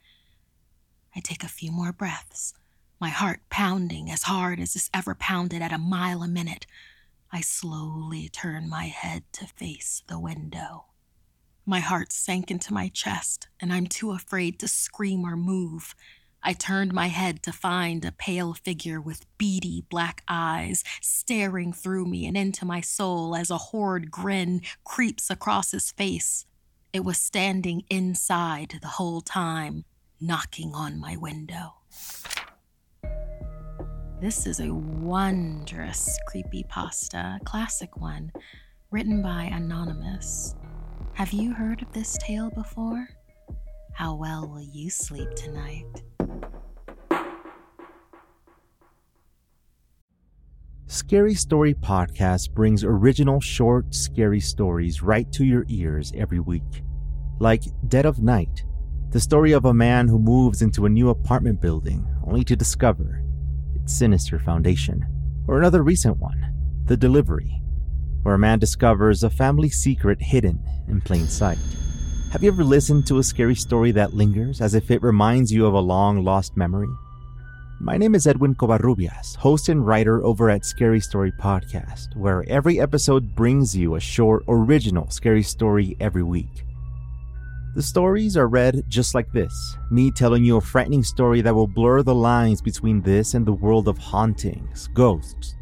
I 1.15 1.19
take 1.19 1.43
a 1.43 1.47
few 1.47 1.71
more 1.71 1.91
breaths, 1.91 2.53
my 2.99 3.09
heart 3.09 3.41
pounding 3.49 4.09
as 4.09 4.23
hard 4.23 4.59
as 4.59 4.75
it's 4.75 4.89
ever 4.93 5.13
pounded 5.13 5.61
at 5.61 5.71
a 5.71 5.77
mile 5.77 6.23
a 6.23 6.27
minute. 6.27 6.65
I 7.31 7.41
slowly 7.41 8.29
turn 8.29 8.67
my 8.69 8.85
head 8.85 9.23
to 9.33 9.45
face 9.45 10.01
the 10.07 10.19
window. 10.19 10.85
My 11.65 11.79
heart 11.79 12.11
sank 12.11 12.49
into 12.49 12.73
my 12.73 12.87
chest, 12.87 13.49
and 13.59 13.71
I'm 13.71 13.87
too 13.87 14.11
afraid 14.11 14.57
to 14.59 14.67
scream 14.67 15.25
or 15.25 15.35
move. 15.35 15.93
I 16.41 16.53
turned 16.53 16.93
my 16.93 17.07
head 17.07 17.43
to 17.43 17.51
find 17.51 18.05
a 18.05 18.11
pale 18.11 18.53
figure 18.53 19.01
with 19.01 19.25
beady 19.37 19.83
black 19.89 20.23
eyes 20.27 20.83
staring 21.01 21.73
through 21.73 22.05
me 22.05 22.25
and 22.25 22.37
into 22.37 22.65
my 22.65 22.81
soul 22.81 23.35
as 23.35 23.51
a 23.51 23.57
horrid 23.57 24.09
grin 24.09 24.61
creeps 24.85 25.29
across 25.29 25.71
his 25.71 25.91
face. 25.91 26.45
It 26.93 27.03
was 27.03 27.17
standing 27.17 27.83
inside 27.89 28.79
the 28.81 28.87
whole 28.87 29.21
time, 29.21 29.83
knocking 30.21 30.73
on 30.73 30.97
my 30.97 31.17
window. 31.17 31.73
This 34.19 34.47
is 34.47 34.59
a 34.59 34.74
wondrous 34.74 36.17
creepy 36.25 36.63
pasta, 36.67 37.38
classic 37.45 37.97
one, 37.97 38.31
written 38.89 39.21
by 39.21 39.43
Anonymous. 39.43 40.55
Have 41.13 41.31
you 41.33 41.53
heard 41.53 41.83
of 41.83 41.93
this 41.93 42.17
tale 42.19 42.50
before? 42.50 43.07
How 43.93 44.15
well 44.15 44.47
will 44.47 44.63
you 44.63 44.89
sleep 44.89 45.29
tonight? 45.36 45.86
Scary 50.88 51.36
Story 51.36 51.75
Podcast 51.75 52.55
brings 52.55 52.83
original 52.83 53.39
short, 53.39 53.93
scary 53.93 54.39
stories 54.39 55.03
right 55.03 55.31
to 55.31 55.45
your 55.45 55.63
ears 55.67 56.12
every 56.17 56.39
week. 56.39 56.81
Like 57.38 57.62
Dead 57.88 58.07
of 58.07 58.24
Night, 58.24 58.65
the 59.12 59.19
story 59.19 59.51
of 59.51 59.65
a 59.65 59.74
man 59.75 60.07
who 60.07 60.17
moves 60.17 60.63
into 60.63 60.88
a 60.88 60.89
new 60.89 61.09
apartment 61.09 61.62
building 61.62 62.03
only 62.25 62.43
to 62.45 62.55
discover 62.55 63.21
sinister 63.89 64.39
foundation. 64.39 65.06
Or 65.48 65.58
another 65.58 65.84
recent 65.84 66.17
one, 66.17 66.53
The 66.86 66.98
Delivery, 66.98 67.62
where 68.24 68.36
a 68.36 68.39
man 68.39 68.60
discovers 68.60 69.24
a 69.24 69.29
family 69.29 69.70
secret 69.70 70.22
hidden 70.22 70.63
in 70.88 71.01
plain 71.01 71.27
sight. 71.27 71.58
Have 72.32 72.44
you 72.44 72.51
ever 72.51 72.63
listened 72.63 73.08
to 73.08 73.20
a 73.20 73.24
scary 73.24 73.56
story 73.56 73.91
that 73.94 74.13
lingers 74.13 74.60
as 74.60 74.75
if 74.75 74.91
it 74.91 75.01
reminds 75.01 75.51
you 75.51 75.65
of 75.65 75.74
a 75.74 75.79
long 75.79 76.24
lost 76.24 76.58
memory? 76.58 76.89
My 77.79 77.96
name 77.96 78.15
is 78.15 78.27
Edwin 78.27 78.56
Covarrubias, 78.56 79.36
host 79.38 79.70
and 79.70 79.86
writer 79.86 80.24
over 80.25 80.50
at 80.50 80.65
Scary 80.65 81.00
Story 81.00 81.32
Podcast, 81.32 82.15
where 82.17 82.44
every 82.50 82.82
episode 82.82 83.36
brings 83.36 83.77
you 83.77 83.96
a 83.96 84.00
short, 84.00 84.44
original 84.48 85.10
scary 85.10 85.44
story 85.44 85.96
every 86.00 86.24
week. 86.24 86.66
The 87.77 87.84
stories 87.84 88.36
are 88.38 88.48
read 88.48 88.86
just 88.88 89.13
like 89.13 89.31
this 89.31 89.77
me 89.91 90.10
telling 90.10 90.43
you 90.43 90.57
a 90.57 90.62
frightening 90.62 91.03
story 91.03 91.41
that 91.41 91.53
will 91.53 91.67
blur 91.67 92.01
the 92.01 92.15
lines 92.15 92.60
between 92.60 93.03
this 93.03 93.36
and 93.36 93.46
the 93.46 93.53
world 93.53 93.88
of 93.88 94.00
hauntings, 94.00 94.88
ghosts, 94.96 95.55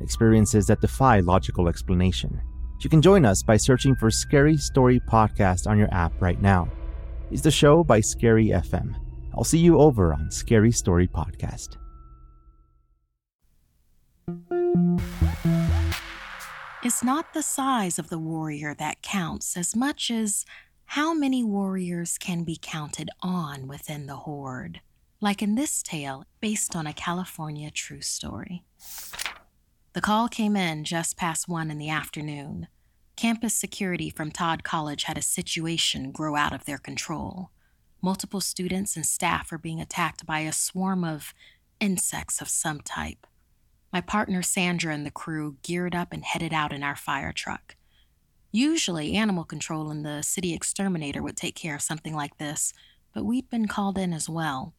experiences 0.00 0.66
that 0.66 0.80
defy 0.80 1.20
logical 1.20 1.68
explanation. 1.68 2.40
You 2.80 2.90
can 2.90 3.00
join 3.00 3.24
us 3.24 3.44
by 3.44 3.56
searching 3.56 3.94
for 3.94 4.10
Scary 4.10 4.56
Story 4.56 4.98
Podcast 5.08 5.68
on 5.68 5.78
your 5.78 5.86
app 5.94 6.12
right 6.20 6.42
now. 6.42 6.68
It's 7.30 7.42
the 7.42 7.52
show 7.52 7.84
by 7.84 8.00
Scary 8.00 8.46
FM. 8.46 8.96
I'll 9.36 9.44
see 9.44 9.60
you 9.60 9.78
over 9.78 10.12
on 10.12 10.28
Scary 10.32 10.72
Story 10.72 11.06
Podcast. 11.06 11.76
It's 16.82 17.04
not 17.04 17.32
the 17.32 17.44
size 17.44 18.00
of 18.00 18.08
the 18.08 18.18
warrior 18.18 18.74
that 18.74 19.02
counts 19.02 19.56
as 19.56 19.76
much 19.76 20.10
as 20.10 20.44
how 20.94 21.14
many 21.14 21.44
warriors 21.44 22.18
can 22.18 22.42
be 22.42 22.58
counted 22.60 23.08
on 23.20 23.68
within 23.68 24.06
the 24.06 24.16
horde, 24.16 24.80
like 25.20 25.40
in 25.40 25.54
this 25.54 25.84
tale 25.84 26.24
based 26.40 26.74
on 26.74 26.84
a 26.84 26.92
California 26.92 27.70
true 27.70 28.00
story. 28.00 28.64
The 29.92 30.00
call 30.00 30.26
came 30.26 30.56
in 30.56 30.82
just 30.82 31.16
past 31.16 31.48
one 31.48 31.70
in 31.70 31.78
the 31.78 31.88
afternoon. 31.88 32.66
Campus 33.14 33.54
security 33.54 34.10
from 34.10 34.32
Todd 34.32 34.64
College 34.64 35.04
had 35.04 35.16
a 35.16 35.22
situation 35.22 36.10
grow 36.10 36.34
out 36.34 36.52
of 36.52 36.64
their 36.64 36.78
control. 36.78 37.50
Multiple 38.02 38.40
students 38.40 38.96
and 38.96 39.06
staff 39.06 39.52
were 39.52 39.58
being 39.58 39.80
attacked 39.80 40.26
by 40.26 40.40
a 40.40 40.50
swarm 40.52 41.04
of 41.04 41.32
insects 41.78 42.40
of 42.40 42.48
some 42.48 42.80
type. 42.80 43.28
My 43.92 44.00
partner 44.00 44.42
Sandra 44.42 44.92
and 44.92 45.06
the 45.06 45.12
crew 45.12 45.56
geared 45.62 45.94
up 45.94 46.12
and 46.12 46.24
headed 46.24 46.52
out 46.52 46.72
in 46.72 46.82
our 46.82 46.96
fire 46.96 47.32
truck. 47.32 47.76
Usually, 48.52 49.14
animal 49.14 49.44
control 49.44 49.90
and 49.90 50.04
the 50.04 50.22
city 50.22 50.52
exterminator 50.52 51.22
would 51.22 51.36
take 51.36 51.54
care 51.54 51.74
of 51.74 51.82
something 51.82 52.14
like 52.14 52.38
this, 52.38 52.72
but 53.14 53.24
we'd 53.24 53.48
been 53.48 53.68
called 53.68 53.96
in 53.96 54.12
as 54.12 54.28
well. 54.28 54.74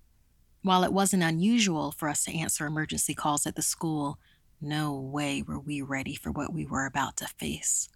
While 0.61 0.83
it 0.83 0.93
wasn't 0.93 1.23
unusual 1.23 1.91
for 1.91 2.09
us 2.09 2.25
to 2.25 2.37
answer 2.37 2.65
emergency 2.65 3.13
calls 3.13 3.47
at 3.47 3.55
the 3.55 3.61
school, 3.61 4.19
no 4.59 4.93
way 4.93 5.41
were 5.41 5.59
we 5.59 5.81
ready 5.81 6.15
for 6.15 6.31
what 6.31 6.53
we 6.53 6.65
were 6.65 6.85
about 6.85 7.17
to 7.17 7.27
face. 7.27 7.89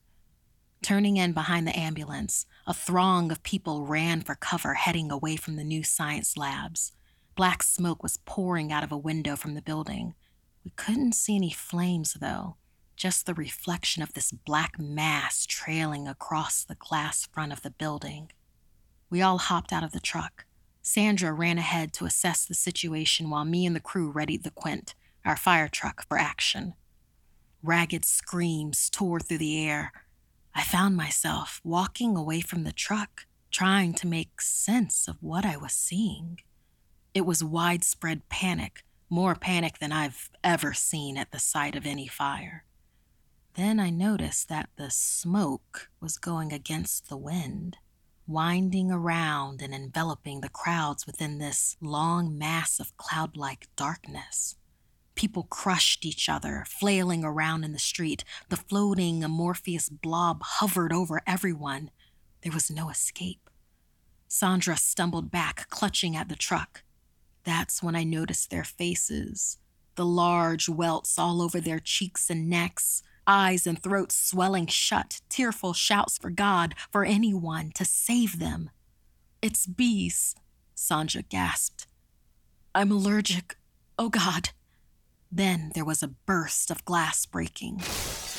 Turning 0.82 1.18
in 1.18 1.34
behind 1.34 1.68
the 1.68 1.78
ambulance, 1.78 2.46
a 2.66 2.74
throng 2.74 3.32
of 3.32 3.44
people 3.44 3.86
ran 3.86 4.22
for 4.22 4.36
cover 4.36 4.76
heading 4.76 5.12
away 5.12 5.36
from 5.36 5.58
the 5.58 5.64
new 5.64 5.84
science 5.84 6.38
labs. 6.38 6.94
Black 7.36 7.64
smoke 7.64 8.02
was 8.02 8.20
pouring 8.26 8.72
out 8.72 8.84
of 8.84 8.92
a 8.92 8.98
window 8.98 9.36
from 9.36 9.56
the 9.56 9.62
building. 9.62 10.16
We 10.64 10.72
couldn't 10.72 11.14
see 11.14 11.36
any 11.36 11.52
flames, 11.52 12.14
though, 12.20 12.56
just 12.96 13.26
the 13.26 13.34
reflection 13.34 14.02
of 14.02 14.14
this 14.14 14.32
black 14.32 14.80
mass 14.80 15.46
trailing 15.46 16.08
across 16.08 16.64
the 16.64 16.76
glass 16.76 17.26
front 17.26 17.52
of 17.52 17.62
the 17.62 17.72
building. 17.72 18.32
We 19.10 19.22
all 19.22 19.38
hopped 19.38 19.72
out 19.72 19.84
of 19.84 19.92
the 19.92 20.00
truck. 20.00 20.46
Sandra 20.82 21.34
ran 21.34 21.58
ahead 21.58 21.94
to 21.94 22.06
assess 22.06 22.46
the 22.46 22.54
situation 22.54 23.30
while 23.30 23.46
me 23.46 23.66
and 23.66 23.76
the 23.76 23.80
crew 23.80 24.12
readied 24.12 24.44
the 24.44 24.52
Quint, 24.52 24.94
our 25.24 25.36
fire 25.36 25.68
truck, 25.68 26.08
for 26.08 26.18
action. 26.18 26.74
Ragged 27.64 28.06
screams 28.06 28.90
tore 28.90 29.20
through 29.20 29.40
the 29.40 29.66
air. 29.66 29.92
I 30.54 30.64
found 30.64 30.96
myself 30.96 31.60
walking 31.64 32.16
away 32.16 32.42
from 32.42 32.64
the 32.64 32.72
truck, 32.72 33.26
trying 33.50 33.94
to 33.96 34.08
make 34.08 34.42
sense 34.42 35.08
of 35.08 35.18
what 35.22 35.46
I 35.46 35.58
was 35.58 35.74
seeing. 35.74 36.40
It 37.14 37.26
was 37.26 37.44
widespread 37.44 38.28
panic, 38.30 38.84
more 39.10 39.34
panic 39.34 39.80
than 39.80 39.92
I've 39.92 40.30
ever 40.44 40.74
seen 40.74 41.18
at 41.18 41.32
the 41.32 41.40
sight 41.40 41.76
of 41.76 41.86
any 41.86 42.08
fire. 42.08 42.65
Then 43.56 43.80
I 43.80 43.90
noticed 43.90 44.50
that 44.50 44.70
the 44.76 44.92
smoke 44.92 45.90
was 46.02 46.18
going 46.18 46.52
against 46.52 47.08
the 47.08 47.16
wind, 47.16 47.78
winding 48.28 48.92
around 48.92 49.62
and 49.62 49.74
enveloping 49.74 50.42
the 50.42 50.50
crowds 50.50 51.08
within 51.08 51.38
this 51.38 51.78
long 51.80 52.38
mass 52.38 52.82
of 52.82 52.96
cloud 52.98 53.38
like 53.38 53.70
darkness. 53.78 54.58
People 55.16 55.44
crushed 55.44 56.06
each 56.06 56.28
other, 56.28 56.66
flailing 56.68 57.24
around 57.24 57.64
in 57.64 57.72
the 57.72 57.80
street. 57.80 58.26
The 58.50 58.58
floating, 58.58 59.24
amorphous 59.24 59.88
blob 59.88 60.44
hovered 60.44 60.92
over 60.92 61.22
everyone. 61.26 61.92
There 62.42 62.52
was 62.52 62.70
no 62.70 62.90
escape. 62.90 63.50
Sandra 64.28 64.76
stumbled 64.76 65.32
back, 65.32 65.70
clutching 65.70 66.18
at 66.18 66.28
the 66.28 66.36
truck. 66.36 66.84
That's 67.46 67.82
when 67.82 67.96
I 67.96 68.04
noticed 68.04 68.50
their 68.50 68.66
faces 68.66 69.60
the 69.96 70.06
large 70.06 70.68
welts 70.68 71.18
all 71.18 71.42
over 71.42 71.60
their 71.60 71.80
cheeks 71.80 72.30
and 72.30 72.50
necks, 72.50 73.02
eyes 73.28 73.66
and 73.68 73.82
throats 73.82 74.16
swelling 74.16 74.68
shut, 74.68 75.22
tearful 75.30 75.74
shouts 75.74 76.18
for 76.18 76.30
God, 76.30 76.76
for 76.92 77.06
anyone 77.06 77.72
to 77.76 77.86
save 77.86 78.40
them. 78.40 78.70
It's 79.42 79.66
bees, 79.66 80.36
Sandra 80.74 81.22
gasped. 81.22 81.88
I'm 82.74 82.92
allergic. 82.92 83.58
Oh 83.98 84.10
God. 84.10 84.50
Then 85.32 85.72
there 85.74 85.86
was 85.86 86.04
a 86.04 86.08
burst 86.08 86.72
of 86.72 86.86
glass 86.86 87.26
breaking. 87.26 87.82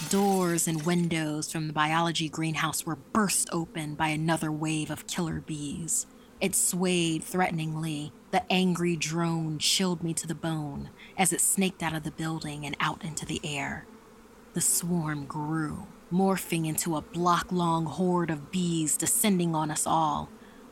Doors 0.09 0.69
and 0.69 0.83
windows 0.85 1.51
from 1.51 1.67
the 1.67 1.73
biology 1.73 2.29
greenhouse 2.29 2.85
were 2.85 2.97
burst 2.97 3.49
open 3.53 3.95
by 3.95 4.09
another 4.09 4.53
wave 4.53 4.91
of 4.91 5.07
killer 5.07 5.41
bees. 5.41 6.07
It 6.41 6.55
swayed 6.55 7.25
threateningly. 7.25 8.13
The 8.31 8.51
angry 8.53 8.97
drone 8.97 9.59
chilled 9.59 10.03
me 10.03 10.13
to 10.15 10.27
the 10.27 10.35
bone 10.35 10.91
as 11.17 11.33
it 11.33 11.41
snaked 11.41 11.83
out 11.83 11.95
of 11.95 12.03
the 12.03 12.11
building 12.11 12.67
and 12.67 12.77
out 12.79 13.05
into 13.05 13.25
the 13.25 13.41
air. 13.43 13.87
The 14.57 14.63
swarm 14.63 15.27
grew, 15.27 15.87
morphing 16.11 16.67
into 16.67 16.97
a 16.97 17.03
block 17.03 17.53
long 17.53 17.85
horde 17.85 18.31
of 18.31 18.51
bees 18.51 18.97
descending 18.97 19.55
on 19.55 19.71
us 19.71 19.87
all. 19.87 20.31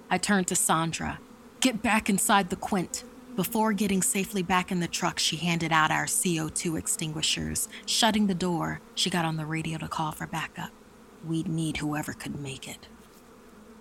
I 0.09 0.17
turned 0.17 0.47
to 0.47 0.57
Sandra. 0.57 1.19
Get 1.61 1.83
back 1.83 2.09
inside 2.09 2.49
the 2.49 2.57
Quint. 2.57 3.05
Before 3.37 3.75
getting 3.75 4.00
safely 4.00 4.43
back 4.43 4.73
in 4.73 4.81
the 4.81 4.88
truck, 4.88 5.19
she 5.19 5.37
handed 5.37 5.71
out 5.71 5.91
our 5.91 6.07
CO2 6.07 6.79
extinguishers. 6.79 7.69
Shutting 7.85 8.26
the 8.26 8.35
door, 8.35 8.81
she 8.95 9.11
got 9.11 9.26
on 9.26 9.37
the 9.37 9.45
radio 9.45 9.76
to 9.76 9.87
call 9.87 10.12
for 10.12 10.26
backup. 10.26 10.71
We'd 11.23 11.47
need 11.47 11.76
whoever 11.76 12.14
could 12.14 12.41
make 12.41 12.67
it. 12.67 12.88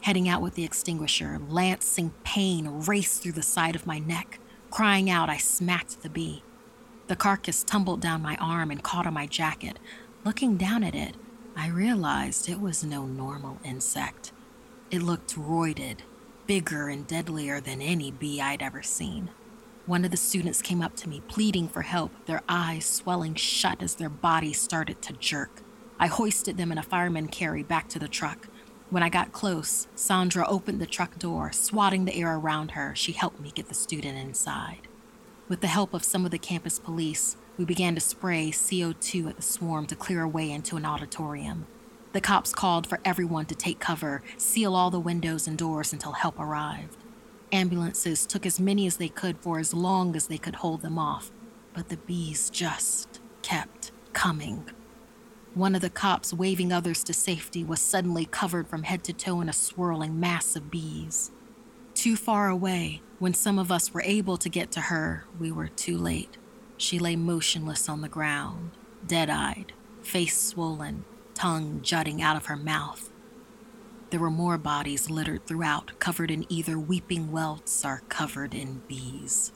Heading 0.01 0.27
out 0.27 0.41
with 0.41 0.55
the 0.55 0.65
extinguisher, 0.65 1.39
lancing 1.47 2.11
pain 2.25 2.67
raced 2.67 3.23
through 3.23 3.31
the 3.31 3.41
side 3.41 3.73
of 3.73 3.87
my 3.87 3.99
neck. 3.99 4.39
Crying 4.69 5.09
out, 5.09 5.29
I 5.29 5.37
smacked 5.37 6.03
the 6.03 6.09
bee. 6.09 6.43
The 7.07 7.15
carcass 7.17 7.63
tumbled 7.63 7.99
down 7.99 8.21
my 8.21 8.37
arm 8.37 8.71
and 8.71 8.81
caught 8.81 9.05
on 9.05 9.13
my 9.13 9.27
jacket. 9.27 9.77
Looking 10.23 10.55
down 10.55 10.83
at 10.83 10.95
it, 10.95 11.15
I 11.55 11.67
realized 11.67 12.47
it 12.47 12.61
was 12.61 12.83
no 12.83 13.05
normal 13.05 13.59
insect. 13.63 14.31
It 14.89 15.01
looked 15.01 15.35
roided, 15.35 15.99
bigger 16.47 16.87
and 16.87 17.05
deadlier 17.05 17.59
than 17.59 17.81
any 17.81 18.09
bee 18.09 18.39
I'd 18.39 18.61
ever 18.61 18.81
seen. 18.81 19.29
One 19.85 20.05
of 20.05 20.11
the 20.11 20.17
students 20.17 20.61
came 20.61 20.81
up 20.81 20.95
to 20.97 21.09
me, 21.09 21.21
pleading 21.27 21.67
for 21.67 21.81
help, 21.81 22.11
their 22.25 22.41
eyes 22.47 22.85
swelling 22.85 23.35
shut 23.35 23.83
as 23.83 23.95
their 23.95 24.09
bodies 24.09 24.61
started 24.61 25.01
to 25.01 25.13
jerk. 25.13 25.61
I 25.99 26.07
hoisted 26.07 26.55
them 26.55 26.71
in 26.71 26.77
a 26.77 26.83
fireman 26.83 27.27
carry 27.27 27.63
back 27.63 27.89
to 27.89 27.99
the 27.99 28.07
truck. 28.07 28.47
When 28.89 29.03
I 29.03 29.09
got 29.09 29.33
close, 29.33 29.87
Sandra 29.93 30.47
opened 30.47 30.79
the 30.79 30.85
truck 30.85 31.19
door. 31.19 31.51
Swatting 31.51 32.05
the 32.05 32.15
air 32.15 32.35
around 32.35 32.71
her, 32.71 32.95
she 32.95 33.11
helped 33.11 33.41
me 33.41 33.51
get 33.53 33.67
the 33.67 33.73
student 33.73 34.17
inside. 34.17 34.87
With 35.49 35.59
the 35.59 35.67
help 35.67 35.93
of 35.93 36.05
some 36.05 36.23
of 36.23 36.31
the 36.31 36.39
campus 36.39 36.79
police, 36.79 37.35
we 37.57 37.65
began 37.65 37.95
to 37.95 38.01
spray 38.01 38.49
CO2 38.49 39.29
at 39.29 39.35
the 39.35 39.41
swarm 39.41 39.85
to 39.87 39.95
clear 39.95 40.21
a 40.21 40.27
way 40.27 40.49
into 40.49 40.77
an 40.77 40.85
auditorium. 40.85 41.67
The 42.13 42.21
cops 42.21 42.53
called 42.53 42.87
for 42.87 42.99
everyone 43.03 43.45
to 43.47 43.55
take 43.55 43.79
cover, 43.79 44.23
seal 44.37 44.73
all 44.73 44.89
the 44.89 45.01
windows 45.01 45.45
and 45.45 45.57
doors 45.57 45.91
until 45.91 46.13
help 46.13 46.39
arrived. 46.39 46.95
Ambulances 47.51 48.25
took 48.25 48.45
as 48.45 48.59
many 48.59 48.87
as 48.87 48.97
they 48.97 49.09
could 49.09 49.37
for 49.37 49.59
as 49.59 49.73
long 49.73 50.15
as 50.15 50.27
they 50.27 50.37
could 50.37 50.55
hold 50.55 50.81
them 50.81 50.97
off, 50.97 51.29
but 51.73 51.89
the 51.89 51.97
bees 51.97 52.49
just 52.49 53.19
kept 53.41 53.91
coming. 54.13 54.69
One 55.53 55.75
of 55.75 55.81
the 55.81 55.89
cops, 55.89 56.33
waving 56.33 56.71
others 56.71 57.03
to 57.03 57.13
safety, 57.13 57.63
was 57.65 57.81
suddenly 57.81 58.25
covered 58.25 58.67
from 58.69 58.83
head 58.83 59.03
to 59.03 59.13
toe 59.13 59.41
in 59.41 59.49
a 59.49 59.53
swirling 59.53 60.19
mass 60.19 60.55
of 60.55 60.71
bees. 60.71 61.31
Too 62.03 62.17
far 62.17 62.49
away, 62.49 63.01
when 63.19 63.33
some 63.33 63.57
of 63.57 63.71
us 63.71 63.93
were 63.93 64.01
able 64.01 64.35
to 64.35 64.49
get 64.49 64.71
to 64.71 64.81
her, 64.81 65.23
we 65.39 65.53
were 65.53 65.69
too 65.69 65.97
late. 65.97 66.35
She 66.75 66.99
lay 66.99 67.15
motionless 67.15 67.87
on 67.87 68.01
the 68.01 68.09
ground, 68.09 68.71
dead 69.07 69.29
eyed, 69.29 69.71
face 70.01 70.37
swollen, 70.37 71.05
tongue 71.33 71.79
jutting 71.81 72.21
out 72.21 72.35
of 72.35 72.47
her 72.47 72.57
mouth. 72.57 73.09
There 74.09 74.19
were 74.19 74.29
more 74.29 74.57
bodies 74.57 75.09
littered 75.09 75.47
throughout, 75.47 75.97
covered 75.99 76.29
in 76.29 76.45
either 76.49 76.77
weeping 76.77 77.31
welts 77.31 77.85
or 77.85 78.01
covered 78.09 78.53
in 78.53 78.81
bees. 78.89 79.53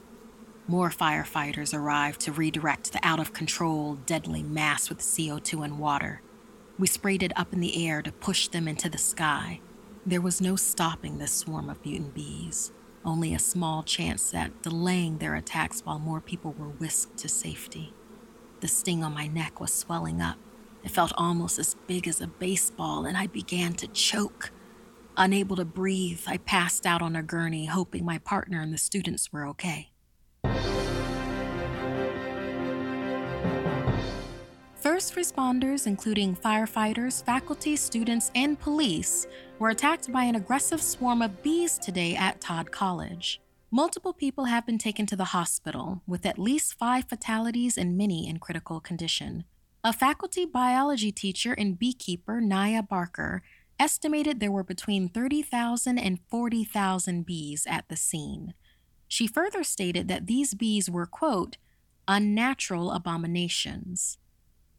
More 0.70 0.90
firefighters 0.90 1.78
arrived 1.78 2.22
to 2.22 2.32
redirect 2.32 2.94
the 2.94 3.06
out 3.06 3.20
of 3.20 3.34
control, 3.34 3.96
deadly 4.06 4.42
mass 4.42 4.88
with 4.88 5.00
CO2 5.00 5.66
and 5.66 5.80
water. 5.80 6.22
We 6.80 6.88
sprayed 6.88 7.24
it 7.24 7.38
up 7.38 7.52
in 7.52 7.60
the 7.60 7.86
air 7.86 8.02
to 8.02 8.12
push 8.14 8.48
them 8.48 8.70
into 8.70 8.88
the 8.88 8.98
sky. 8.98 9.60
There 10.08 10.22
was 10.22 10.40
no 10.40 10.56
stopping 10.56 11.18
this 11.18 11.34
swarm 11.34 11.70
of 11.70 11.84
mutant 11.84 12.14
bees, 12.14 12.72
only 13.04 13.34
a 13.34 13.40
small 13.40 13.84
chance 13.84 14.34
at 14.34 14.62
delaying 14.62 15.18
their 15.18 15.36
attacks 15.36 15.82
while 15.82 16.00
more 16.00 16.22
people 16.22 16.54
were 16.54 16.70
whisked 16.70 17.18
to 17.18 17.28
safety. 17.28 17.94
The 18.62 18.70
sting 18.70 19.04
on 19.04 19.14
my 19.14 19.28
neck 19.28 19.60
was 19.60 19.74
swelling 19.74 20.22
up. 20.22 20.38
It 20.82 20.92
felt 20.92 21.12
almost 21.18 21.60
as 21.60 21.76
big 21.88 22.08
as 22.08 22.22
a 22.22 22.28
baseball, 22.28 23.04
and 23.04 23.18
I 23.18 23.28
began 23.28 23.74
to 23.74 23.88
choke. 23.88 24.52
Unable 25.18 25.58
to 25.58 25.66
breathe, 25.66 26.22
I 26.26 26.38
passed 26.38 26.86
out 26.86 27.02
on 27.02 27.18
a 27.18 27.22
gurney, 27.22 27.66
hoping 27.66 28.06
my 28.06 28.20
partner 28.20 28.62
and 28.62 28.72
the 28.72 28.78
students 28.78 29.34
were 29.34 29.46
okay. 29.48 29.90
First 34.88 35.16
responders, 35.16 35.86
including 35.86 36.34
firefighters, 36.34 37.22
faculty, 37.22 37.76
students, 37.76 38.32
and 38.34 38.58
police, 38.58 39.28
were 39.60 39.72
attacked 39.72 40.10
by 40.14 40.24
an 40.24 40.36
aggressive 40.36 40.82
swarm 40.82 41.22
of 41.22 41.44
bees 41.44 41.78
today 41.78 42.16
at 42.16 42.40
Todd 42.40 42.72
College. 42.72 43.42
Multiple 43.70 44.14
people 44.14 44.46
have 44.46 44.66
been 44.66 44.78
taken 44.78 45.06
to 45.08 45.18
the 45.18 45.36
hospital, 45.36 46.04
with 46.08 46.26
at 46.26 46.40
least 46.40 46.80
five 46.80 47.04
fatalities 47.04 47.78
and 47.78 47.98
many 47.98 48.30
in 48.30 48.40
critical 48.40 48.80
condition. 48.80 49.44
A 49.84 49.92
faculty 49.92 50.46
biology 50.46 51.12
teacher 51.12 51.52
and 51.52 51.78
beekeeper, 51.78 52.40
Naya 52.40 52.82
Barker, 52.82 53.44
estimated 53.78 54.40
there 54.40 54.54
were 54.54 54.64
between 54.64 55.10
30,000 55.10 55.98
and 56.00 56.20
40,000 56.30 57.26
bees 57.26 57.68
at 57.70 57.90
the 57.90 57.98
scene. 57.98 58.54
She 59.10 59.28
further 59.28 59.66
stated 59.66 60.08
that 60.08 60.28
these 60.28 60.54
bees 60.54 60.90
were, 60.90 61.06
quote, 61.06 61.58
unnatural 62.08 62.94
abominations. 62.94 64.18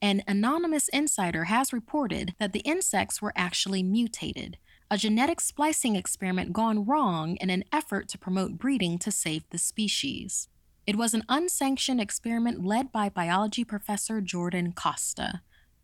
An 0.01 0.23
anonymous 0.29 0.89
insider 0.89 1.45
has 1.45 1.73
reported 1.73 2.35
that 2.39 2.53
the 2.53 2.61
insects 2.61 3.21
were 3.21 3.33
actually 3.35 3.83
mutated, 3.83 4.57
a 4.91 4.97
genetic 4.97 5.41
splicing 5.41 5.97
experiment 5.97 6.53
gone 6.53 6.85
wrong 6.87 7.37
in 7.37 7.51
an 7.51 7.65
effort 7.73 8.09
to 8.09 8.19
promote 8.19 8.59
breeding 8.59 8.99
to 8.99 9.11
save 9.11 9.43
the 9.51 9.59
species. 9.59 10.49
It 10.87 10.97
was 10.97 11.15
an 11.15 11.25
unsanctioned 11.29 12.01
experiment 12.01 12.65
led 12.65 12.93
by 12.93 13.09
biology 13.09 13.65
professor 13.65 14.21
Jordan 14.21 14.73
Costa. 14.73 15.43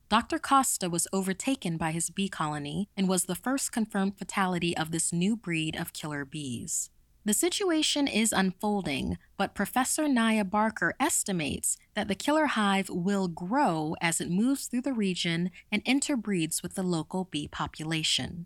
Dr. 0.08 0.38
Costa 0.38 0.88
was 0.88 1.08
overtaken 1.12 1.76
by 1.76 1.90
his 1.90 2.08
bee 2.08 2.28
colony 2.28 2.88
and 2.96 3.08
was 3.08 3.24
the 3.24 3.34
first 3.34 3.72
confirmed 3.72 4.16
fatality 4.16 4.76
of 4.76 4.92
this 4.92 5.12
new 5.12 5.36
breed 5.36 5.74
of 5.74 5.92
killer 5.92 6.24
bees. 6.24 6.88
The 7.26 7.32
situation 7.32 8.06
is 8.06 8.32
unfolding, 8.32 9.16
but 9.38 9.54
Professor 9.54 10.06
Naya 10.08 10.44
Barker 10.44 10.94
estimates 11.00 11.78
that 11.94 12.06
the 12.06 12.14
killer 12.14 12.48
hive 12.48 12.90
will 12.90 13.28
grow 13.28 13.96
as 14.02 14.20
it 14.20 14.30
moves 14.30 14.66
through 14.66 14.82
the 14.82 14.92
region 14.92 15.50
and 15.72 15.82
interbreeds 15.86 16.62
with 16.62 16.74
the 16.74 16.82
local 16.82 17.24
bee 17.24 17.48
population. 17.48 18.44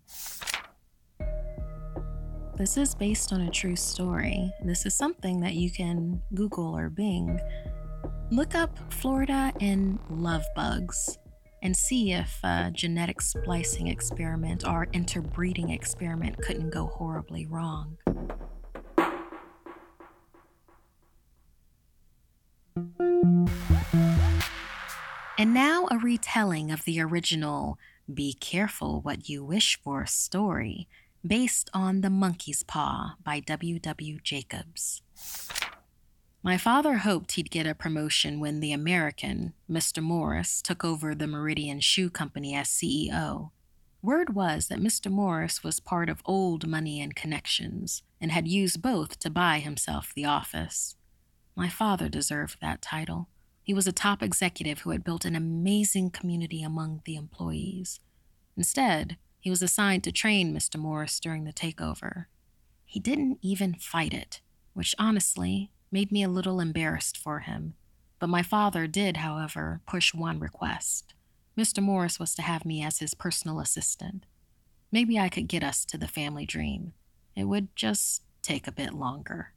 This 2.57 2.77
is 2.77 2.95
based 2.95 3.33
on 3.33 3.41
a 3.41 3.51
true 3.51 3.75
story. 3.75 4.53
This 4.64 4.87
is 4.87 4.95
something 4.95 5.41
that 5.41 5.55
you 5.55 5.73
can 5.73 6.23
Google 6.33 6.77
or 6.77 6.88
Bing. 6.88 7.41
Look 8.31 8.55
up 8.55 8.79
Florida 8.93 9.53
and 9.61 9.99
love 10.09 10.45
bugs 10.55 11.19
and 11.64 11.77
see 11.77 12.12
if 12.12 12.38
a 12.45 12.71
genetic 12.73 13.23
splicing 13.23 13.88
experiment 13.88 14.64
or 14.64 14.87
interbreeding 14.93 15.71
experiment 15.71 16.41
couldn't 16.43 16.71
go 16.71 16.87
horribly 16.87 17.47
wrong. 17.47 17.97
And 25.49 25.55
now 25.55 25.89
a 25.91 25.97
retelling 25.97 26.71
of 26.71 26.85
the 26.85 27.01
original 27.01 27.79
Be 28.13 28.35
Careful 28.35 29.01
What 29.01 29.31
You 29.31 29.43
Wish 29.43 29.81
For 29.83 30.05
story, 30.05 30.89
based 31.27 31.71
on 31.73 32.03
The 32.03 32.11
Monkey's 32.11 32.63
Paw 32.63 33.17
by 33.25 33.41
W. 33.41 33.79
W. 33.79 34.19
Jacobs. 34.23 35.01
My 36.43 36.59
father 36.59 36.99
hoped 36.99 37.33
he'd 37.33 37.51
get 37.51 37.67
a 37.67 37.75
promotion 37.75 38.41
when 38.41 38.61
the 38.61 38.73
American, 38.73 39.55
Mr. 39.71 40.03
Morris, 40.03 40.61
took 40.61 40.85
over 40.85 41.15
the 41.15 41.27
Meridian 41.27 41.81
Shoe 41.81 42.11
Company 42.11 42.55
as 42.55 42.69
CEO. 42.69 43.53
Word 44.03 44.35
was 44.35 44.69
that 44.69 44.83
Mr. 44.83 45.11
Morris 45.11 45.65
was 45.65 45.81
part 45.81 46.11
of 46.11 46.21
old 46.27 46.67
money 46.67 47.01
and 47.01 47.17
connections 47.17 48.03
and 48.21 48.33
had 48.33 48.47
used 48.47 48.83
both 48.83 49.19
to 49.21 49.31
buy 49.31 49.61
himself 49.61 50.13
the 50.15 50.27
office. 50.27 50.97
My 51.57 51.71
father 51.71 52.11
deserved 52.11 52.59
that 52.61 52.83
title. 52.83 53.31
He 53.69 53.75
was 53.75 53.87
a 53.87 53.93
top 53.93 54.23
executive 54.23 54.79
who 54.79 54.93
had 54.93 55.05
built 55.05 55.27
an 55.27 55.37
amazing 55.37 56.09
community 56.09 56.63
among 56.63 57.03
the 57.05 57.17
employees. 57.17 58.01
Instead, 58.57 59.19
he 59.41 59.51
was 59.51 59.61
assigned 59.61 60.05
to 60.05 60.11
train 60.11 60.55
Mr. 60.55 60.81
Morris 60.81 61.21
during 61.21 61.45
the 61.45 61.53
takeover. 61.53 62.25
He 62.87 62.99
didn't 62.99 63.41
even 63.43 63.75
fight 63.75 64.15
it, 64.15 64.41
which 64.73 64.95
honestly 64.99 65.71
made 65.93 66.11
me 66.11 66.23
a 66.23 66.31
little 66.31 66.61
embarrassed 66.61 67.19
for 67.19 67.41
him. 67.41 67.75
But 68.19 68.31
my 68.31 68.43
father 68.43 68.87
did, 68.87 69.19
however, 69.19 69.83
push 69.87 70.15
one 70.15 70.41
request. 70.41 71.13
Mr. 71.55 71.83
Morris 71.83 72.19
was 72.19 72.35
to 72.37 72.43
have 72.43 72.65
me 72.65 72.83
as 72.83 73.01
his 73.01 73.13
personal 73.13 73.61
assistant. 73.61 74.25
Maybe 74.91 75.19
I 75.19 75.29
could 75.29 75.47
get 75.47 75.63
us 75.63 75.85
to 75.85 75.99
the 75.99 76.09
family 76.09 76.47
dream. 76.47 76.95
It 77.37 77.45
would 77.45 77.77
just 77.77 78.23
take 78.41 78.67
a 78.67 78.73
bit 78.73 78.95
longer. 78.95 79.53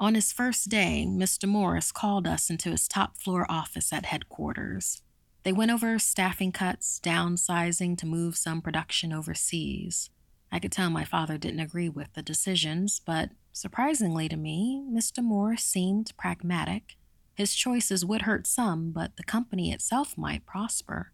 On 0.00 0.14
his 0.14 0.32
first 0.32 0.68
day, 0.68 1.04
Mr. 1.08 1.48
Morris 1.48 1.90
called 1.90 2.24
us 2.24 2.50
into 2.50 2.70
his 2.70 2.86
top 2.86 3.16
floor 3.16 3.44
office 3.50 3.92
at 3.92 4.06
headquarters. 4.06 5.02
They 5.42 5.52
went 5.52 5.72
over 5.72 5.98
staffing 5.98 6.52
cuts, 6.52 7.00
downsizing 7.02 7.98
to 7.98 8.06
move 8.06 8.36
some 8.36 8.62
production 8.62 9.12
overseas. 9.12 10.10
I 10.52 10.60
could 10.60 10.70
tell 10.70 10.88
my 10.88 11.04
father 11.04 11.36
didn't 11.36 11.60
agree 11.60 11.88
with 11.88 12.12
the 12.14 12.22
decisions, 12.22 13.00
but 13.04 13.30
surprisingly 13.52 14.28
to 14.28 14.36
me, 14.36 14.84
Mr. 14.88 15.22
Morris 15.22 15.64
seemed 15.64 16.12
pragmatic. 16.16 16.96
His 17.34 17.54
choices 17.54 18.04
would 18.04 18.22
hurt 18.22 18.46
some, 18.46 18.92
but 18.92 19.16
the 19.16 19.24
company 19.24 19.72
itself 19.72 20.16
might 20.16 20.46
prosper. 20.46 21.10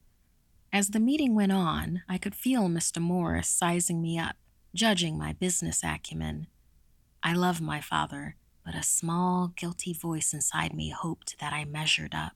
As 0.70 0.88
the 0.88 1.01
meeting 1.01 1.35
went 1.35 1.53
on, 1.53 2.03
I 2.07 2.18
could 2.18 2.35
feel 2.35 2.68
Mr. 2.68 3.01
Morris 3.01 3.49
sizing 3.49 4.03
me 4.03 4.18
up, 4.18 4.37
judging 4.75 5.16
my 5.16 5.33
business 5.33 5.83
acumen. 5.83 6.49
I 7.23 7.33
love 7.33 7.61
my 7.61 7.81
father, 7.81 8.37
but 8.64 8.74
a 8.74 8.83
small, 8.83 9.53
guilty 9.57 9.92
voice 9.92 10.33
inside 10.33 10.74
me 10.74 10.90
hoped 10.90 11.38
that 11.40 11.53
I 11.53 11.64
measured 11.64 12.14
up. 12.14 12.33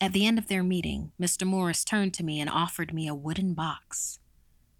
At 0.00 0.12
the 0.12 0.26
end 0.26 0.38
of 0.38 0.48
their 0.48 0.62
meeting, 0.62 1.12
Mr. 1.20 1.46
Morris 1.46 1.84
turned 1.84 2.14
to 2.14 2.24
me 2.24 2.40
and 2.40 2.48
offered 2.48 2.94
me 2.94 3.08
a 3.08 3.14
wooden 3.14 3.54
box. 3.54 4.18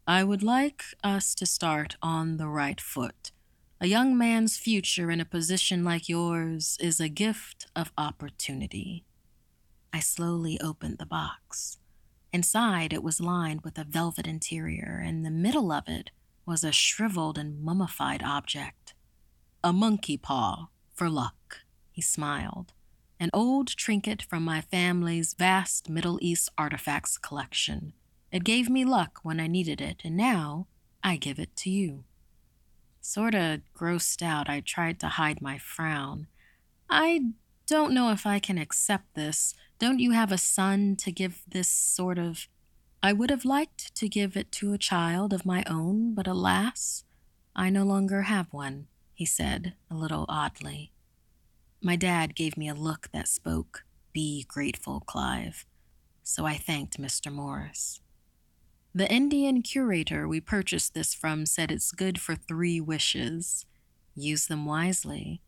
I 0.06 0.24
would 0.24 0.42
like 0.42 0.82
us 1.04 1.34
to 1.34 1.44
start 1.44 1.96
on 2.00 2.36
the 2.36 2.48
right 2.48 2.80
foot. 2.80 3.32
A 3.80 3.86
young 3.86 4.16
man's 4.16 4.56
future 4.56 5.10
in 5.10 5.20
a 5.20 5.24
position 5.24 5.84
like 5.84 6.08
yours 6.08 6.76
is 6.80 6.98
a 6.98 7.08
gift 7.08 7.66
of 7.76 7.92
opportunity. 7.98 9.04
I 9.92 10.00
slowly 10.00 10.60
opened 10.60 10.98
the 10.98 11.06
box. 11.06 11.78
Inside, 12.32 12.92
it 12.92 13.02
was 13.02 13.20
lined 13.20 13.62
with 13.62 13.78
a 13.78 13.84
velvet 13.84 14.26
interior, 14.26 15.02
and 15.04 15.24
the 15.24 15.30
middle 15.30 15.72
of 15.72 15.84
it 15.88 16.10
was 16.44 16.64
a 16.64 16.72
shriveled 16.72 17.38
and 17.38 17.62
mummified 17.62 18.22
object. 18.22 18.77
A 19.68 19.72
monkey 19.74 20.16
paw 20.16 20.70
for 20.94 21.10
luck, 21.10 21.58
he 21.92 22.00
smiled. 22.00 22.72
An 23.20 23.28
old 23.34 23.68
trinket 23.68 24.22
from 24.22 24.42
my 24.42 24.62
family's 24.62 25.34
vast 25.34 25.90
Middle 25.90 26.18
East 26.22 26.48
artifacts 26.56 27.18
collection. 27.18 27.92
It 28.32 28.44
gave 28.44 28.70
me 28.70 28.86
luck 28.86 29.20
when 29.24 29.38
I 29.38 29.46
needed 29.46 29.82
it, 29.82 30.00
and 30.04 30.16
now 30.16 30.68
I 31.04 31.18
give 31.18 31.38
it 31.38 31.54
to 31.56 31.68
you. 31.68 32.04
Sorta 33.02 33.60
grossed 33.76 34.22
out, 34.22 34.48
I 34.48 34.60
tried 34.60 34.98
to 35.00 35.08
hide 35.08 35.42
my 35.42 35.58
frown. 35.58 36.28
I 36.88 37.32
don't 37.66 37.92
know 37.92 38.10
if 38.10 38.24
I 38.24 38.38
can 38.38 38.56
accept 38.56 39.14
this. 39.14 39.54
Don't 39.78 40.00
you 40.00 40.12
have 40.12 40.32
a 40.32 40.38
son 40.38 40.96
to 41.00 41.12
give 41.12 41.42
this 41.46 41.68
sort 41.68 42.18
of. 42.18 42.48
I 43.02 43.12
would 43.12 43.28
have 43.28 43.44
liked 43.44 43.94
to 43.96 44.08
give 44.08 44.34
it 44.34 44.50
to 44.52 44.72
a 44.72 44.78
child 44.78 45.34
of 45.34 45.44
my 45.44 45.62
own, 45.68 46.14
but 46.14 46.26
alas, 46.26 47.04
I 47.54 47.68
no 47.68 47.84
longer 47.84 48.22
have 48.22 48.50
one 48.50 48.86
he 49.18 49.24
said, 49.24 49.74
a 49.90 49.96
little 49.96 50.24
oddly. 50.28 50.92
My 51.82 51.96
dad 51.96 52.36
gave 52.36 52.56
me 52.56 52.68
a 52.68 52.74
look 52.74 53.08
that 53.12 53.26
spoke, 53.26 53.82
Be 54.12 54.44
grateful, 54.46 55.00
Clive. 55.00 55.66
So 56.22 56.46
I 56.46 56.56
thanked 56.56 57.00
Mr. 57.00 57.32
Morris. 57.32 58.00
The 58.94 59.12
Indian 59.12 59.62
curator 59.62 60.28
we 60.28 60.40
purchased 60.40 60.94
this 60.94 61.14
from 61.14 61.46
said 61.46 61.72
it's 61.72 61.90
good 61.90 62.20
for 62.20 62.36
three 62.36 62.80
wishes. 62.80 63.66
Use 64.14 64.46
them 64.46 64.64
wisely. 64.64 65.40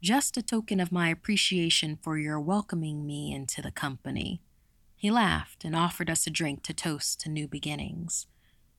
Just 0.00 0.38
a 0.38 0.42
token 0.42 0.80
of 0.80 0.90
my 0.90 1.10
appreciation 1.10 1.98
for 2.00 2.16
your 2.16 2.40
welcoming 2.40 3.04
me 3.04 3.34
into 3.34 3.60
the 3.60 3.70
company. 3.70 4.40
He 4.96 5.10
laughed 5.10 5.62
and 5.66 5.76
offered 5.76 6.08
us 6.08 6.26
a 6.26 6.30
drink 6.30 6.62
to 6.62 6.72
toast 6.72 7.20
to 7.20 7.28
new 7.28 7.46
beginnings. 7.46 8.26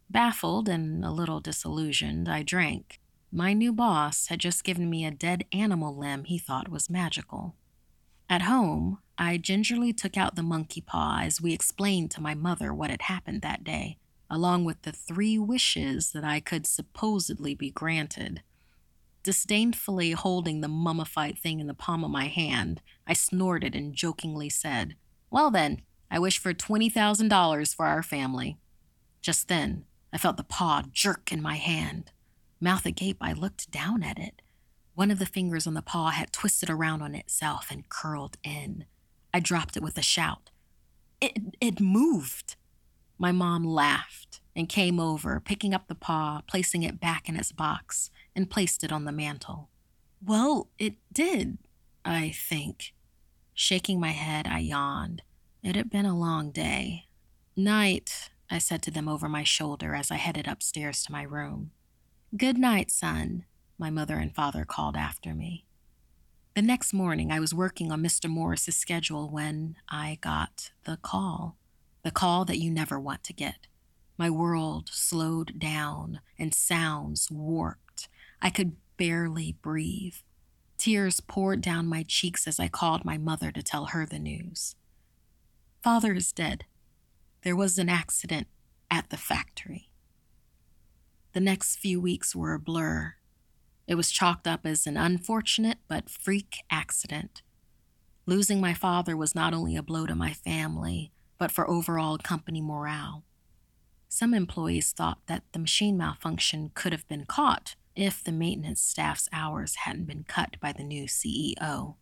Baffled 0.09 0.67
and 0.67 1.05
a 1.05 1.11
little 1.11 1.41
disillusioned, 1.41 2.27
I 2.27 2.41
drank. 2.41 2.99
My 3.33 3.53
new 3.53 3.71
boss 3.71 4.27
had 4.27 4.39
just 4.39 4.65
given 4.65 4.89
me 4.89 5.05
a 5.05 5.11
dead 5.11 5.45
animal 5.53 5.95
limb 5.95 6.25
he 6.25 6.37
thought 6.37 6.67
was 6.67 6.89
magical. 6.89 7.55
At 8.29 8.41
home, 8.41 8.99
I 9.17 9.37
gingerly 9.37 9.93
took 9.93 10.17
out 10.17 10.35
the 10.35 10.43
monkey 10.43 10.81
paw 10.81 11.21
as 11.23 11.39
we 11.39 11.53
explained 11.53 12.11
to 12.11 12.21
my 12.21 12.33
mother 12.33 12.73
what 12.73 12.89
had 12.89 13.03
happened 13.03 13.41
that 13.41 13.63
day, 13.63 13.97
along 14.29 14.65
with 14.65 14.81
the 14.81 14.91
three 14.91 15.37
wishes 15.37 16.11
that 16.11 16.25
I 16.25 16.41
could 16.41 16.67
supposedly 16.67 17.55
be 17.55 17.71
granted. 17.71 18.43
Disdainfully 19.23 20.11
holding 20.11 20.59
the 20.59 20.67
mummified 20.67 21.37
thing 21.37 21.61
in 21.61 21.67
the 21.67 21.73
palm 21.73 22.03
of 22.03 22.11
my 22.11 22.27
hand, 22.27 22.81
I 23.07 23.13
snorted 23.13 23.75
and 23.75 23.93
jokingly 23.93 24.49
said, 24.49 24.95
Well 25.29 25.51
then, 25.51 25.83
I 26.09 26.19
wish 26.19 26.37
for 26.37 26.53
$20,000 26.53 27.75
for 27.75 27.85
our 27.85 28.03
family. 28.03 28.57
Just 29.21 29.47
then, 29.47 29.85
I 30.11 30.17
felt 30.17 30.35
the 30.35 30.43
paw 30.43 30.83
jerk 30.91 31.31
in 31.31 31.41
my 31.41 31.55
hand. 31.55 32.11
Mouth 32.61 32.85
agape, 32.85 33.17
I 33.19 33.33
looked 33.33 33.71
down 33.71 34.03
at 34.03 34.19
it. 34.19 34.43
One 34.93 35.09
of 35.09 35.17
the 35.17 35.25
fingers 35.25 35.65
on 35.65 35.73
the 35.73 35.81
paw 35.81 36.11
had 36.11 36.31
twisted 36.31 36.69
around 36.69 37.01
on 37.01 37.15
itself 37.15 37.67
and 37.71 37.89
curled 37.89 38.37
in. 38.43 38.85
I 39.33 39.39
dropped 39.39 39.75
it 39.75 39.83
with 39.83 39.97
a 39.97 40.03
shout. 40.03 40.51
It, 41.19 41.55
it 41.59 41.79
moved. 41.79 42.55
My 43.17 43.31
mom 43.31 43.63
laughed 43.63 44.41
and 44.55 44.69
came 44.69 44.99
over, 44.99 45.39
picking 45.39 45.73
up 45.73 45.87
the 45.87 45.95
paw, 45.95 46.41
placing 46.45 46.83
it 46.83 46.99
back 46.99 47.27
in 47.27 47.35
its 47.35 47.51
box, 47.51 48.11
and 48.35 48.49
placed 48.49 48.83
it 48.83 48.91
on 48.91 49.05
the 49.05 49.11
mantel. 49.11 49.69
Well, 50.23 50.69
it 50.77 50.95
did, 51.11 51.57
I 52.05 52.29
think. 52.29 52.93
Shaking 53.55 53.99
my 53.99 54.09
head, 54.09 54.45
I 54.47 54.59
yawned. 54.59 55.23
It 55.63 55.75
had 55.75 55.89
been 55.89 56.05
a 56.05 56.17
long 56.17 56.51
day. 56.51 57.05
Night, 57.55 58.29
I 58.51 58.59
said 58.59 58.83
to 58.83 58.91
them 58.91 59.07
over 59.07 59.27
my 59.27 59.43
shoulder 59.43 59.95
as 59.95 60.11
I 60.11 60.15
headed 60.15 60.47
upstairs 60.47 61.03
to 61.03 61.11
my 61.11 61.23
room. 61.23 61.71
Good 62.37 62.57
night, 62.57 62.89
son, 62.89 63.43
my 63.77 63.89
mother 63.89 64.15
and 64.15 64.33
father 64.33 64.63
called 64.63 64.95
after 64.95 65.35
me. 65.35 65.65
The 66.55 66.61
next 66.61 66.93
morning, 66.93 67.29
I 67.29 67.41
was 67.41 67.53
working 67.53 67.91
on 67.91 68.01
Mr. 68.01 68.29
Morris's 68.29 68.77
schedule 68.77 69.29
when 69.29 69.75
I 69.89 70.17
got 70.21 70.71
the 70.85 70.97
call. 71.01 71.57
The 72.03 72.11
call 72.11 72.45
that 72.45 72.57
you 72.57 72.71
never 72.71 72.97
want 72.97 73.25
to 73.25 73.33
get. 73.33 73.67
My 74.17 74.29
world 74.29 74.89
slowed 74.93 75.59
down 75.59 76.21
and 76.39 76.53
sounds 76.53 77.29
warped. 77.29 78.07
I 78.41 78.49
could 78.49 78.77
barely 78.95 79.57
breathe. 79.61 80.15
Tears 80.77 81.19
poured 81.19 81.59
down 81.59 81.85
my 81.85 82.03
cheeks 82.07 82.47
as 82.47 82.61
I 82.61 82.69
called 82.69 83.03
my 83.03 83.17
mother 83.17 83.51
to 83.51 83.61
tell 83.61 83.87
her 83.87 84.05
the 84.05 84.19
news. 84.19 84.77
Father 85.83 86.13
is 86.13 86.31
dead. 86.31 86.63
There 87.43 87.57
was 87.57 87.77
an 87.77 87.89
accident 87.89 88.47
at 88.89 89.09
the 89.09 89.17
factory. 89.17 89.90
The 91.33 91.39
next 91.39 91.77
few 91.77 92.01
weeks 92.01 92.35
were 92.35 92.53
a 92.53 92.59
blur. 92.59 93.15
It 93.87 93.95
was 93.95 94.11
chalked 94.11 94.47
up 94.47 94.65
as 94.65 94.85
an 94.85 94.97
unfortunate 94.97 95.77
but 95.87 96.09
freak 96.09 96.57
accident. 96.69 97.41
Losing 98.25 98.59
my 98.59 98.73
father 98.73 99.15
was 99.15 99.33
not 99.33 99.53
only 99.53 99.75
a 99.75 99.83
blow 99.83 100.05
to 100.05 100.15
my 100.15 100.33
family, 100.33 101.11
but 101.37 101.51
for 101.51 101.69
overall 101.69 102.17
company 102.17 102.61
morale. 102.61 103.23
Some 104.09 104.33
employees 104.33 104.91
thought 104.91 105.19
that 105.27 105.43
the 105.53 105.59
machine 105.59 105.97
malfunction 105.97 106.71
could 106.73 106.91
have 106.91 107.07
been 107.07 107.25
caught 107.25 107.75
if 107.95 108.21
the 108.21 108.33
maintenance 108.33 108.81
staff's 108.81 109.29
hours 109.31 109.75
hadn't 109.85 110.05
been 110.05 110.25
cut 110.25 110.57
by 110.59 110.73
the 110.73 110.83
new 110.83 111.05
CEO. 111.05 111.95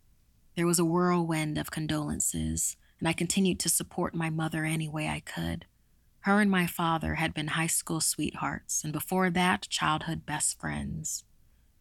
There 0.56 0.66
was 0.66 0.80
a 0.80 0.84
whirlwind 0.84 1.56
of 1.56 1.70
condolences, 1.70 2.76
and 2.98 3.08
I 3.08 3.12
continued 3.12 3.60
to 3.60 3.68
support 3.68 4.14
my 4.14 4.28
mother 4.28 4.64
any 4.64 4.88
way 4.88 5.08
I 5.08 5.20
could. 5.20 5.66
Her 6.24 6.40
and 6.40 6.50
my 6.50 6.66
father 6.66 7.14
had 7.14 7.32
been 7.32 7.48
high 7.48 7.66
school 7.66 8.00
sweethearts, 8.00 8.84
and 8.84 8.92
before 8.92 9.30
that, 9.30 9.68
childhood 9.70 10.26
best 10.26 10.60
friends. 10.60 11.24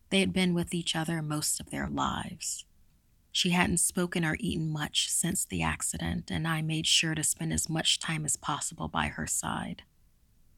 They 0.10 0.22
had 0.22 0.32
been 0.32 0.54
with 0.54 0.74
each 0.74 0.96
other 0.96 1.22
most 1.22 1.60
of 1.60 1.70
their 1.70 1.88
lives. 1.88 2.66
She 3.32 3.50
hadn't 3.50 3.80
spoken 3.80 4.24
or 4.26 4.38
eaten 4.40 4.70
much 4.70 5.10
since 5.10 5.46
the 5.46 5.62
accident, 5.62 6.32
and 6.32 6.48
I 6.48 6.62
made 6.62 6.88
sure 6.88 7.16
to 7.16 7.24
spend 7.24 7.54
as 7.54 7.70
much 7.70 8.00
time 8.00 8.26
as 8.26 8.38
possible 8.38 8.88
by 8.88 9.08
her 9.08 9.28
side. 9.28 9.84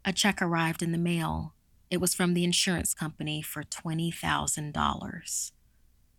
A 0.05 0.13
check 0.13 0.41
arrived 0.41 0.81
in 0.81 0.91
the 0.91 0.97
mail. 0.97 1.53
It 1.89 1.99
was 1.99 2.13
from 2.13 2.33
the 2.33 2.43
insurance 2.43 2.93
company 2.93 3.41
for 3.41 3.63
$20,000. 3.63 5.51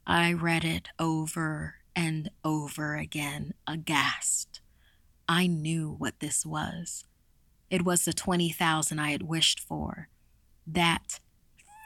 I 0.07 0.33
read 0.33 0.65
it 0.65 0.89
over 0.99 1.77
and 1.95 2.31
over 2.45 2.97
again, 2.97 3.55
aghast. 3.67 4.61
I 5.29 5.47
knew 5.47 5.95
what 5.99 6.21
this 6.21 6.45
was. 6.45 7.05
It 7.73 7.87
was 7.87 8.05
the 8.05 8.13
20,000 8.13 8.99
I 8.99 9.13
had 9.13 9.23
wished 9.23 9.59
for. 9.59 10.09
That 10.67 11.21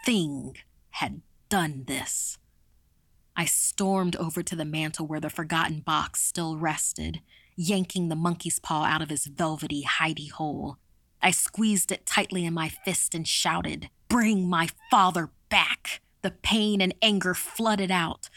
thing 0.05 0.57
had 0.91 1.23
done 1.49 1.85
this. 1.87 2.39
I 3.37 3.45
stormed 3.45 4.17
over 4.17 4.43
to 4.43 4.57
the 4.57 4.65
mantel 4.65 5.07
where 5.07 5.21
the 5.21 5.31
forgotten 5.31 5.79
box 5.79 6.23
still 6.23 6.57
rested, 6.57 7.21
yanking 7.55 8.09
the 8.09 8.17
monkey's 8.17 8.59
paw 8.59 8.83
out 8.83 9.01
of 9.01 9.11
his 9.11 9.27
velvety 9.27 9.85
hidey 9.85 10.29
hole. 10.29 10.79
I 11.23 11.31
squeezed 11.31 11.93
it 11.93 12.05
tightly 12.05 12.45
in 12.45 12.53
my 12.53 12.69
fist 12.69 13.15
and 13.15 13.27
shouted, 13.27 13.89
Bring 14.09 14.49
my 14.49 14.69
father 14.91 15.31
back! 15.51 16.01
The 16.23 16.33
pain 16.33 16.81
and 16.81 16.97
anger 17.01 17.33
flooded 17.33 17.93
out. 17.93 18.29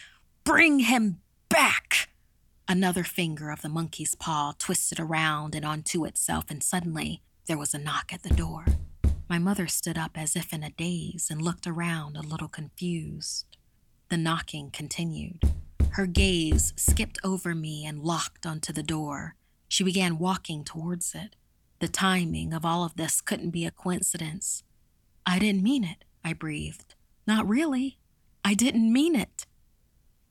Bring 0.44 0.82
him 0.82 1.22
back! 1.50 2.10
Another 2.68 3.04
finger 3.04 3.50
of 3.50 3.64
the 3.64 3.70
monkey's 3.70 4.14
paw 4.14 4.54
twisted 4.60 5.00
around 5.00 5.56
and 5.56 5.66
onto 5.66 6.06
itself, 6.06 6.46
and 6.52 6.62
suddenly 6.62 7.24
there 7.50 7.58
was 7.58 7.74
a 7.74 7.80
knock 7.80 8.14
at 8.14 8.22
the 8.22 8.30
door. 8.30 8.64
My 9.28 9.40
mother 9.40 9.66
stood 9.66 9.98
up 9.98 10.12
as 10.14 10.36
if 10.36 10.54
in 10.54 10.62
a 10.62 10.70
daze 10.70 11.30
and 11.32 11.42
looked 11.42 11.66
around 11.66 12.16
a 12.16 12.22
little 12.22 12.48
confused. 12.48 13.58
The 14.10 14.18
knocking 14.18 14.70
continued. 14.70 15.42
Her 15.94 16.06
gaze 16.06 16.74
skipped 16.76 17.18
over 17.24 17.56
me 17.56 17.88
and 17.88 18.04
locked 18.04 18.46
onto 18.46 18.72
the 18.72 18.84
door. 18.84 19.36
She 19.68 19.84
began 19.84 20.20
walking 20.20 20.64
towards 20.64 21.16
it. 21.16 21.36
The 21.80 21.88
timing 21.88 22.54
of 22.54 22.66
all 22.66 22.84
of 22.84 22.98
this 22.98 23.20
couldn't 23.20 23.50
be 23.50 23.66
a 23.66 23.72
coincidence. 23.72 24.62
I 25.26 25.40
didn't 25.40 25.64
mean 25.64 25.84
it, 25.84 26.06
I 26.24 26.34
breathed. 26.34 26.94
Not 27.26 27.50
really. 27.50 27.98
I 28.46 28.54
didn't 28.54 28.94
mean 28.94 29.16
it. 29.16 29.48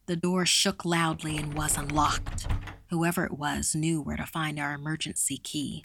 The 0.06 0.14
door 0.14 0.46
shook 0.46 0.84
loudly 0.84 1.36
and 1.36 1.54
was 1.54 1.76
unlocked. 1.76 2.46
Whoever 2.90 3.24
it 3.24 3.36
was 3.36 3.74
knew 3.74 4.00
where 4.00 4.16
to 4.16 4.24
find 4.24 4.60
our 4.60 4.72
emergency 4.72 5.38
key. 5.38 5.84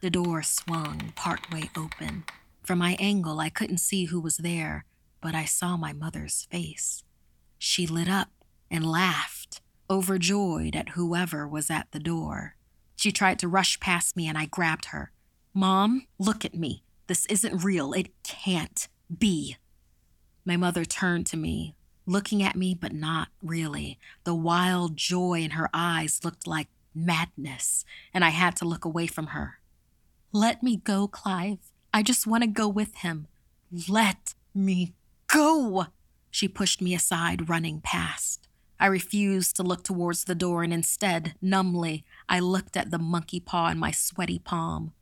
The 0.00 0.10
door 0.10 0.42
swung 0.44 1.12
partway 1.16 1.70
open. 1.76 2.24
From 2.62 2.78
my 2.78 2.96
angle, 3.00 3.40
I 3.40 3.48
couldn't 3.48 3.78
see 3.78 4.04
who 4.04 4.20
was 4.20 4.36
there, 4.36 4.84
but 5.20 5.34
I 5.34 5.44
saw 5.44 5.76
my 5.76 5.92
mother's 5.92 6.46
face. 6.52 7.02
She 7.58 7.86
lit 7.86 8.08
up 8.08 8.28
and 8.70 8.86
laughed, 8.86 9.60
overjoyed 9.90 10.76
at 10.76 10.90
whoever 10.90 11.48
was 11.48 11.68
at 11.68 11.90
the 11.90 11.98
door. 11.98 12.54
She 12.94 13.10
tried 13.10 13.40
to 13.40 13.48
rush 13.48 13.80
past 13.80 14.16
me, 14.16 14.28
and 14.28 14.38
I 14.38 14.46
grabbed 14.46 14.86
her. 14.86 15.10
Mom, 15.52 16.06
look 16.18 16.44
at 16.44 16.54
me. 16.54 16.84
This 17.08 17.26
isn't 17.26 17.64
real. 17.64 17.92
It 17.92 18.10
can't 18.22 18.86
be. 19.18 19.56
My 20.44 20.56
mother 20.56 20.84
turned 20.84 21.26
to 21.28 21.36
me, 21.36 21.74
looking 22.06 22.40
at 22.42 22.54
me, 22.54 22.72
but 22.74 22.92
not 22.92 23.28
really. 23.42 23.98
The 24.22 24.34
wild 24.34 24.96
joy 24.96 25.40
in 25.40 25.52
her 25.52 25.68
eyes 25.74 26.20
looked 26.22 26.46
like 26.46 26.68
madness, 26.94 27.84
and 28.14 28.24
I 28.24 28.30
had 28.30 28.54
to 28.56 28.64
look 28.64 28.84
away 28.84 29.08
from 29.08 29.28
her. 29.28 29.57
Let 30.32 30.62
me 30.62 30.76
go, 30.76 31.08
Clive. 31.08 31.58
I 31.92 32.02
just 32.02 32.26
want 32.26 32.42
to 32.42 32.48
go 32.48 32.68
with 32.68 32.96
him. 32.96 33.26
Let 33.88 34.34
me 34.54 34.94
go. 35.26 35.86
She 36.30 36.48
pushed 36.48 36.82
me 36.82 36.94
aside, 36.94 37.48
running 37.48 37.80
past. 37.80 38.46
I 38.78 38.86
refused 38.86 39.56
to 39.56 39.62
look 39.62 39.82
towards 39.82 40.24
the 40.24 40.34
door, 40.34 40.62
and 40.62 40.72
instead, 40.72 41.34
numbly, 41.40 42.04
I 42.28 42.40
looked 42.40 42.76
at 42.76 42.90
the 42.90 42.98
monkey 42.98 43.40
paw 43.40 43.68
in 43.68 43.78
my 43.78 43.90
sweaty 43.90 44.38
palm. 44.38 44.92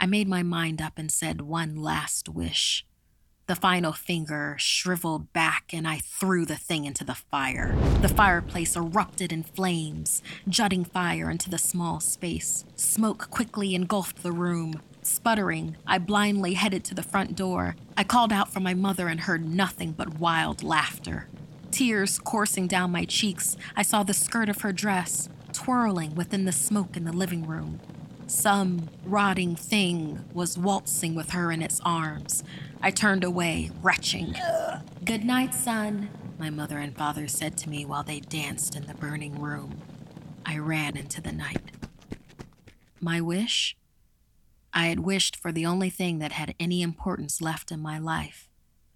I 0.00 0.06
made 0.06 0.28
my 0.28 0.42
mind 0.42 0.82
up 0.82 0.98
and 0.98 1.12
said 1.12 1.42
one 1.42 1.76
last 1.76 2.28
wish. 2.28 2.84
The 3.48 3.56
final 3.56 3.92
finger 3.92 4.54
shriveled 4.58 5.32
back, 5.32 5.72
and 5.72 5.86
I 5.86 5.98
threw 5.98 6.46
the 6.46 6.56
thing 6.56 6.84
into 6.84 7.04
the 7.04 7.14
fire. 7.14 7.76
The 8.00 8.08
fireplace 8.08 8.76
erupted 8.76 9.32
in 9.32 9.42
flames, 9.42 10.22
jutting 10.48 10.84
fire 10.84 11.28
into 11.28 11.50
the 11.50 11.58
small 11.58 11.98
space. 11.98 12.64
Smoke 12.76 13.28
quickly 13.30 13.74
engulfed 13.74 14.22
the 14.22 14.30
room. 14.30 14.80
Sputtering, 15.02 15.76
I 15.84 15.98
blindly 15.98 16.54
headed 16.54 16.84
to 16.84 16.94
the 16.94 17.02
front 17.02 17.34
door. 17.34 17.74
I 17.96 18.04
called 18.04 18.32
out 18.32 18.52
for 18.52 18.60
my 18.60 18.74
mother 18.74 19.08
and 19.08 19.20
heard 19.20 19.44
nothing 19.44 19.90
but 19.90 20.20
wild 20.20 20.62
laughter. 20.62 21.26
Tears 21.72 22.20
coursing 22.20 22.68
down 22.68 22.92
my 22.92 23.04
cheeks, 23.04 23.56
I 23.74 23.82
saw 23.82 24.04
the 24.04 24.14
skirt 24.14 24.48
of 24.48 24.60
her 24.60 24.72
dress 24.72 25.28
twirling 25.52 26.14
within 26.14 26.44
the 26.44 26.52
smoke 26.52 26.96
in 26.96 27.04
the 27.04 27.12
living 27.12 27.46
room. 27.46 27.80
Some 28.26 28.88
rotting 29.04 29.56
thing 29.56 30.24
was 30.32 30.56
waltzing 30.56 31.14
with 31.14 31.30
her 31.30 31.50
in 31.50 31.60
its 31.60 31.80
arms. 31.84 32.44
I 32.84 32.90
turned 32.90 33.22
away, 33.22 33.70
retching. 33.80 34.34
Good 35.04 35.24
night, 35.24 35.54
son, 35.54 36.10
my 36.36 36.50
mother 36.50 36.78
and 36.78 36.96
father 36.96 37.28
said 37.28 37.56
to 37.58 37.68
me 37.68 37.84
while 37.84 38.02
they 38.02 38.18
danced 38.18 38.74
in 38.74 38.86
the 38.86 38.94
burning 38.94 39.40
room. 39.40 39.80
I 40.44 40.58
ran 40.58 40.96
into 40.96 41.20
the 41.20 41.30
night. 41.30 41.70
My 43.00 43.20
wish? 43.20 43.76
I 44.74 44.86
had 44.86 44.98
wished 44.98 45.36
for 45.36 45.52
the 45.52 45.64
only 45.64 45.90
thing 45.90 46.18
that 46.18 46.32
had 46.32 46.56
any 46.58 46.82
importance 46.82 47.40
left 47.40 47.70
in 47.70 47.78
my 47.78 48.00
life. 48.00 48.48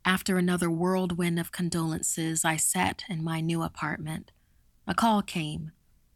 After 0.05 0.37
another 0.37 0.68
whirlwind 0.68 1.38
of 1.38 1.53
condolences, 1.53 2.44
I 2.44 2.57
sat 2.57 3.05
in 3.09 3.22
my 3.22 3.40
new 3.40 3.62
apartment. 3.62 4.33
A 4.88 4.94
call 4.94 5.22
came. 5.22 5.70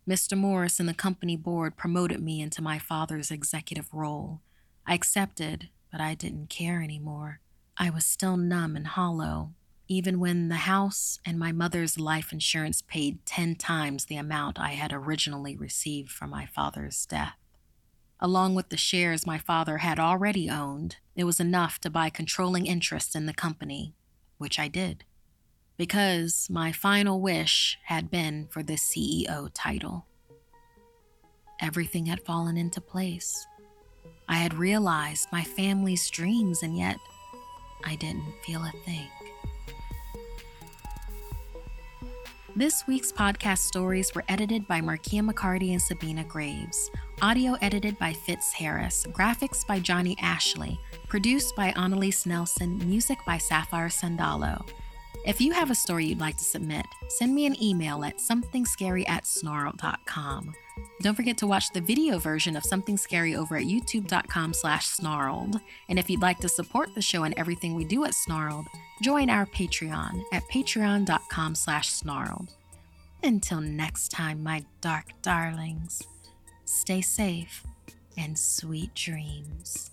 Mr. 0.08 0.36
Morris 0.36 0.80
and 0.80 0.88
the 0.88 0.94
company 0.94 1.36
board 1.36 1.76
promoted 1.76 2.20
me 2.20 2.40
into 2.40 2.62
my 2.62 2.80
father's 2.80 3.30
executive 3.30 3.94
role. 3.94 4.40
I 4.88 4.94
accepted, 4.94 5.68
but 5.92 6.00
I 6.00 6.14
didn't 6.14 6.50
care 6.50 6.82
anymore. 6.82 7.40
I 7.82 7.88
was 7.88 8.04
still 8.04 8.36
numb 8.36 8.76
and 8.76 8.88
hollow, 8.88 9.54
even 9.88 10.20
when 10.20 10.48
the 10.48 10.56
house 10.56 11.18
and 11.24 11.38
my 11.38 11.50
mother's 11.50 11.98
life 11.98 12.30
insurance 12.30 12.82
paid 12.82 13.24
10 13.24 13.54
times 13.54 14.04
the 14.04 14.16
amount 14.16 14.60
I 14.60 14.72
had 14.72 14.92
originally 14.92 15.56
received 15.56 16.10
from 16.10 16.28
my 16.28 16.44
father's 16.44 17.06
death. 17.06 17.36
Along 18.20 18.54
with 18.54 18.68
the 18.68 18.76
shares 18.76 19.26
my 19.26 19.38
father 19.38 19.78
had 19.78 19.98
already 19.98 20.50
owned, 20.50 20.96
it 21.16 21.24
was 21.24 21.40
enough 21.40 21.80
to 21.80 21.88
buy 21.88 22.10
controlling 22.10 22.66
interest 22.66 23.16
in 23.16 23.24
the 23.24 23.32
company, 23.32 23.94
which 24.36 24.58
I 24.58 24.68
did. 24.68 25.04
Because 25.78 26.48
my 26.50 26.72
final 26.72 27.18
wish 27.18 27.78
had 27.84 28.10
been 28.10 28.46
for 28.50 28.62
the 28.62 28.74
CEO 28.74 29.48
title. 29.54 30.04
Everything 31.62 32.04
had 32.04 32.26
fallen 32.26 32.58
into 32.58 32.82
place. 32.82 33.46
I 34.28 34.36
had 34.36 34.52
realized 34.52 35.32
my 35.32 35.42
family's 35.42 36.10
dreams, 36.10 36.62
and 36.62 36.76
yet 36.76 36.98
I 37.84 37.96
didn't 37.96 38.24
feel 38.44 38.62
a 38.62 38.72
thing. 38.84 39.08
This 42.56 42.84
week's 42.88 43.12
podcast 43.12 43.58
stories 43.58 44.12
were 44.14 44.24
edited 44.28 44.66
by 44.66 44.80
Markia 44.80 45.22
McCarty 45.22 45.70
and 45.70 45.80
Sabina 45.80 46.24
Graves, 46.24 46.90
audio 47.22 47.56
edited 47.62 47.96
by 47.98 48.12
Fitz 48.12 48.52
Harris, 48.52 49.06
graphics 49.12 49.64
by 49.66 49.78
Johnny 49.78 50.16
Ashley, 50.20 50.78
produced 51.08 51.54
by 51.54 51.68
Annalise 51.76 52.26
Nelson, 52.26 52.76
music 52.78 53.18
by 53.24 53.38
Sapphire 53.38 53.88
Sandalo. 53.88 54.68
If 55.26 55.40
you 55.40 55.52
have 55.52 55.70
a 55.70 55.74
story 55.74 56.06
you'd 56.06 56.20
like 56.20 56.38
to 56.38 56.44
submit, 56.44 56.86
send 57.08 57.34
me 57.34 57.44
an 57.44 57.62
email 57.62 58.04
at 58.04 58.18
somethingscary 58.18 59.08
at. 59.08 59.20
Don't 61.02 61.14
forget 61.14 61.36
to 61.38 61.46
watch 61.46 61.70
the 61.72 61.80
video 61.80 62.18
version 62.18 62.56
of 62.56 62.64
Something 62.64 62.96
Scary 62.96 63.36
over 63.36 63.56
at 63.56 63.64
youtube.com 63.64 64.54
slash 64.54 64.86
snarled. 64.86 65.60
And 65.88 65.98
if 65.98 66.08
you'd 66.08 66.22
like 66.22 66.38
to 66.38 66.48
support 66.48 66.94
the 66.94 67.02
show 67.02 67.24
and 67.24 67.34
everything 67.36 67.74
we 67.74 67.84
do 67.84 68.04
at 68.04 68.14
Snarled, 68.14 68.66
join 69.02 69.28
our 69.28 69.46
Patreon 69.46 70.22
at 70.32 70.42
patreon.com 70.44 71.54
slash 71.54 71.90
snarled. 71.90 72.48
Until 73.22 73.60
next 73.60 74.08
time, 74.08 74.42
my 74.42 74.64
dark 74.80 75.06
darlings, 75.20 76.02
stay 76.64 77.02
safe 77.02 77.62
and 78.16 78.38
sweet 78.38 78.94
dreams. 78.94 79.89